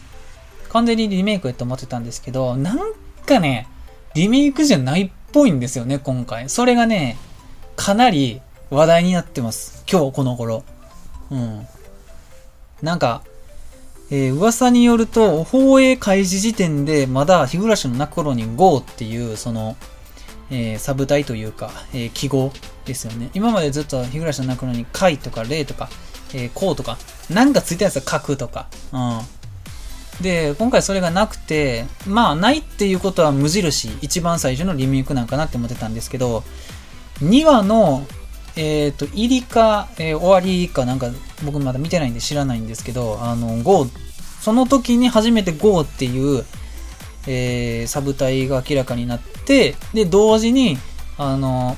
[0.69, 2.79] 完全にリメイクやと思ってたんですけど、なん
[3.25, 3.67] かね、
[4.15, 6.49] リメイクじゃないっぽいんですよね、今回。
[6.49, 7.17] それがね、
[7.75, 9.83] かなり話題になってます。
[9.91, 10.63] 今日この頃。
[11.29, 11.67] うん。
[12.81, 13.21] なんか、
[14.09, 19.75] えー、噂によると、放映開始時点で、まだ日暮の泣く頃に GO っていう、その、
[20.49, 22.51] えー、サブタイというか、えー、記号
[22.85, 23.29] ですよね。
[23.33, 25.89] 今までずっと日暮の泣く頃に回とか霊とか、
[26.33, 26.97] えー、こうとか、
[27.29, 29.19] なんかついたやつは書くとか、うん。
[30.21, 36.43] で、今回それがなくて、まあ、ないっていうことは無印、一番最初のリメイクなんかなって思ってたんですけど、
[37.21, 38.05] 2話の、
[38.55, 41.07] えっ、ー、と、入りか、えー、終わりかなんか、
[41.45, 43.87] 僕まだ見てないんで知らないんですけど、あの、GO、
[44.41, 46.43] その時に初めて GO っていう、
[47.27, 50.77] えー、サブ隊が明らかになって、で、同時に、
[51.19, 51.77] あの、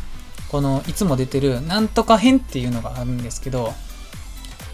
[0.50, 3.74] この、いつも出てる、なんとか編っていうのがあるんですけど、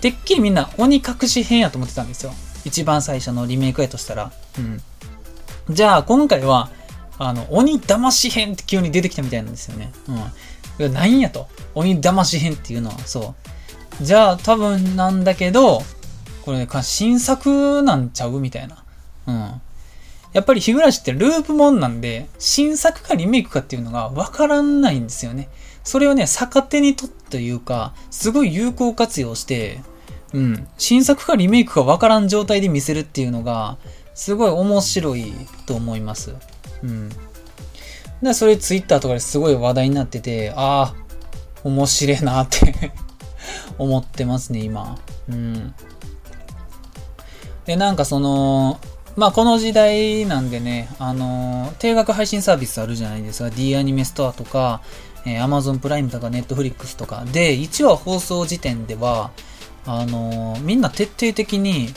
[0.02, 2.34] てっきりみんな鬼隠し編やと思ってたんですよ。
[2.66, 4.32] 一番最初のリメイクやとしたら。
[4.58, 4.82] うん。
[5.74, 6.70] じゃあ、今回は、
[7.18, 9.94] あの、鬼騙し編って急に出てきたみたいなんですよね。
[10.80, 10.94] うん。
[10.94, 11.48] なんやと。
[11.74, 13.36] 鬼騙し編っていうのは、そ
[14.02, 14.04] う。
[14.04, 15.82] じゃあ、多分なんだけど、
[16.44, 18.84] これ、ね、新作なんちゃうみたいな。
[19.28, 19.62] うん。
[20.34, 25.48] やっぱり日暮らしってループもんなんで、新作かリメイクかっていうのがわからないんですよね。
[25.84, 29.82] それをね、逆手にとっていうか、すごい有効活用して、
[30.34, 33.78] うん、新作かリメイクかわからん状態で見せるっていうのが、
[34.14, 35.34] すごい面白い
[35.66, 36.34] と思います。
[36.84, 37.10] うん。
[38.22, 40.96] で、それツイッターとかですごい話題になってて、ああ、
[41.64, 42.92] 面白いなって
[43.78, 44.98] 思ってますね、今。
[45.30, 45.74] うん。
[47.66, 48.80] で、なんかその、
[49.16, 53.50] まあこの時代なんでね、あのー、定額配信サービスあるじゃないですか。
[53.50, 54.82] D アニメストアとか、
[55.26, 57.26] えー、Amazon プライムとか Netflix とか。
[57.32, 59.32] で、1話放送時点では、
[59.86, 61.90] あのー、みんな徹底的に、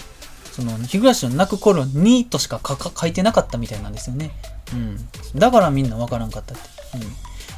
[0.52, 4.32] その、日暮らしの泣く頃にとしか書いてなかったみたいなんですよね。
[4.72, 4.98] うん。
[5.38, 6.68] だからみんなわからんかったって。
[6.94, 7.00] うん。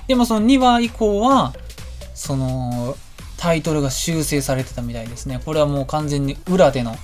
[0.06, 1.54] でもその2話以降は、
[2.14, 2.96] その、
[3.36, 5.40] タイトルが修正されてたみたいですね。
[5.44, 6.94] これはもう完全に裏での、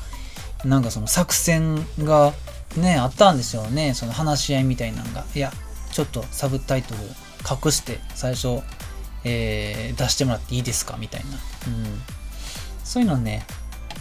[0.64, 2.34] なんかその作戦が
[2.76, 3.94] ね、あったんですよね。
[3.94, 5.24] その話し合いみたいなのが。
[5.34, 5.50] いや、
[5.92, 7.00] ちょっとサブタイトル
[7.64, 8.60] 隠して最初、
[9.24, 10.96] えー、出してもらっていいですか？
[10.98, 11.26] みたいな。
[11.68, 12.02] うん。
[12.86, 13.44] そういうのね、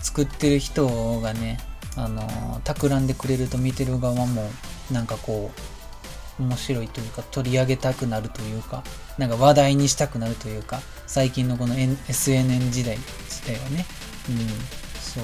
[0.03, 1.57] 作ってる人がね、
[1.97, 4.47] あのー、企んでくれると見てる側も、
[4.91, 5.51] なんかこ
[6.39, 8.83] う、面白いというか、取り上げたくなるというか、
[9.17, 13.87] なんか話題にしたくなるというか、最近のこの、N、SNN 時代自体はね、
[14.29, 14.37] うん、
[15.01, 15.23] そう。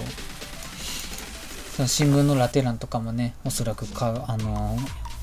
[1.75, 4.75] その新聞のラテ欄とかもね、おそらくか、あの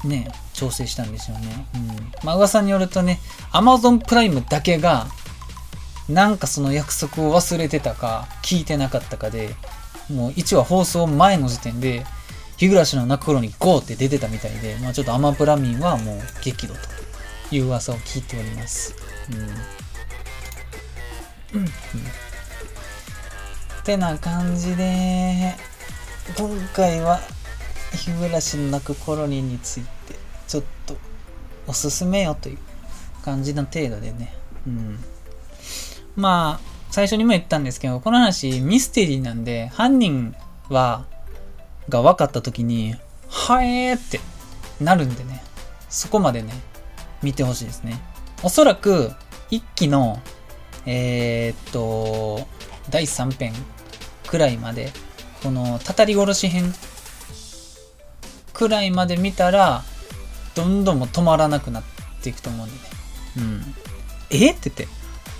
[0.04, 1.66] ー、ね、調整したんですよね。
[1.74, 1.88] うん。
[2.22, 3.18] まあ噂によるとね、
[3.52, 5.08] Amazon プライムだけが、
[6.08, 9.54] なんかその約束を忘れてたか、聞いてなかったかで、
[10.10, 12.06] もう1話放送前の時点で、
[12.56, 16.80] 日暮らしの泣く頃に GO って出てたみたいで、まあちょっとアマプラ民はもう激怒と
[17.54, 18.94] いう噂を聞いております。
[21.52, 21.60] うん。
[21.60, 21.66] うん。
[21.66, 21.68] うん。
[23.84, 25.54] てな感じで、
[26.36, 27.20] 今回は
[27.92, 29.88] 日暮らしの泣く頃にについて、
[30.46, 30.96] ちょっと
[31.66, 32.58] おすすめよという
[33.24, 34.34] 感じの程度でね、
[34.66, 34.98] うん。
[36.18, 40.34] まあ、最初にも言ったんですけど、この話ミステリーなんで、犯人
[40.68, 41.06] は、
[41.88, 42.96] が分かった時に、
[43.28, 44.18] はえーって
[44.80, 45.44] なるんでね、
[45.88, 46.52] そこまでね、
[47.22, 48.00] 見てほしいですね。
[48.42, 49.12] おそらく、
[49.48, 50.20] 一期の、
[50.84, 52.48] えー、っと、
[52.90, 53.52] 第3編
[54.26, 54.90] くらいまで、
[55.44, 56.74] この、たたり殺し編
[58.52, 59.84] くらいまで見たら、
[60.56, 61.82] どんどんも止まらなくなっ
[62.22, 62.80] ていくと思うんでね。
[63.36, 63.74] うん。
[64.30, 64.97] えって言って、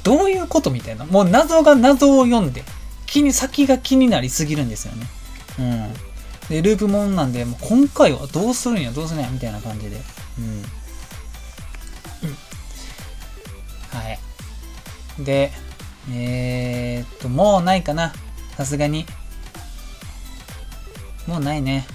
[0.08, 1.04] どういうことみたいな。
[1.04, 2.64] もう謎が謎を読んで、
[3.04, 5.06] 気に、先が気になりすぎるんですよね。
[5.58, 5.92] うん。
[6.48, 9.96] で、ループもんなんで、もう今回はどうするんや、どうするんや、みたいな感じで。
[10.38, 10.44] うん。
[10.44, 10.62] うん。
[13.98, 14.10] は
[15.18, 15.22] い。
[15.22, 15.52] で、
[16.10, 18.14] えー、っと、もうないかな。
[18.56, 19.04] さすがに。
[21.26, 21.86] もうないね。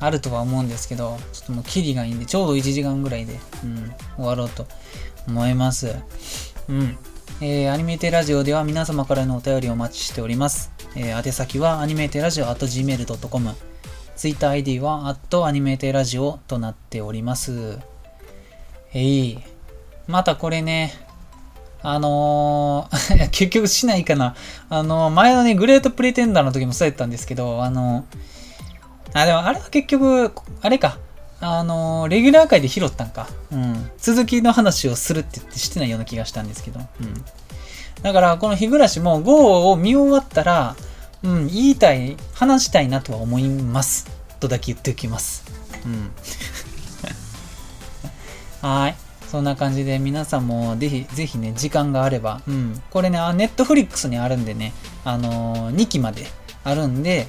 [0.00, 4.66] あるとは思うんですけど、ちょっともうキリがいいんで、ちょうど1時間ぐらいで、うん、終わろうと
[5.28, 5.94] 思います。
[6.68, 6.98] うん。
[7.40, 10.72] えー、アニメテラジオでは皆様からのお便りをお待ちしております。
[10.94, 13.54] えー、宛先はアニメテラジオ gmail.com。
[14.16, 17.78] ツイッター ID は、アットアニメーテラジオとなっております。
[18.94, 19.38] えい。
[20.06, 20.94] またこれね、
[21.82, 24.34] あのー 結局しないかな。
[24.70, 30.98] あのー、前のね、グレートプレテンダーの時もそうやったんですけど、あのー、あ、でもあれは結局、あれか。
[31.40, 33.28] あのレギュラー界で拾ったんか。
[33.52, 33.90] うん。
[33.98, 36.80] 続きの話をするって言ってしてないような気がしたんですけど。
[36.80, 37.24] うん。
[38.02, 40.76] だから、この日暮らしも GO を見終わったら、
[41.22, 44.06] うん、言いたい、話したいなとは思います。
[44.40, 45.44] とだけ言っておきます。
[45.84, 46.10] うん。
[48.68, 48.96] はい。
[49.30, 52.82] そんな感じで皆さんもぜひ、ぜひね、時間があれば、うん。
[52.90, 54.72] これね、ネットフリックスにあるんでね、
[55.04, 56.26] あのー、2期まで
[56.64, 57.28] あるんで、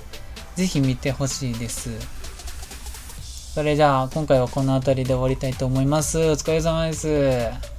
[0.56, 1.90] ぜひ見てほしいです。
[3.58, 6.20] それじゃあ、今回はこの辺りで終わりたいと思います。
[6.20, 7.77] お疲れ様です。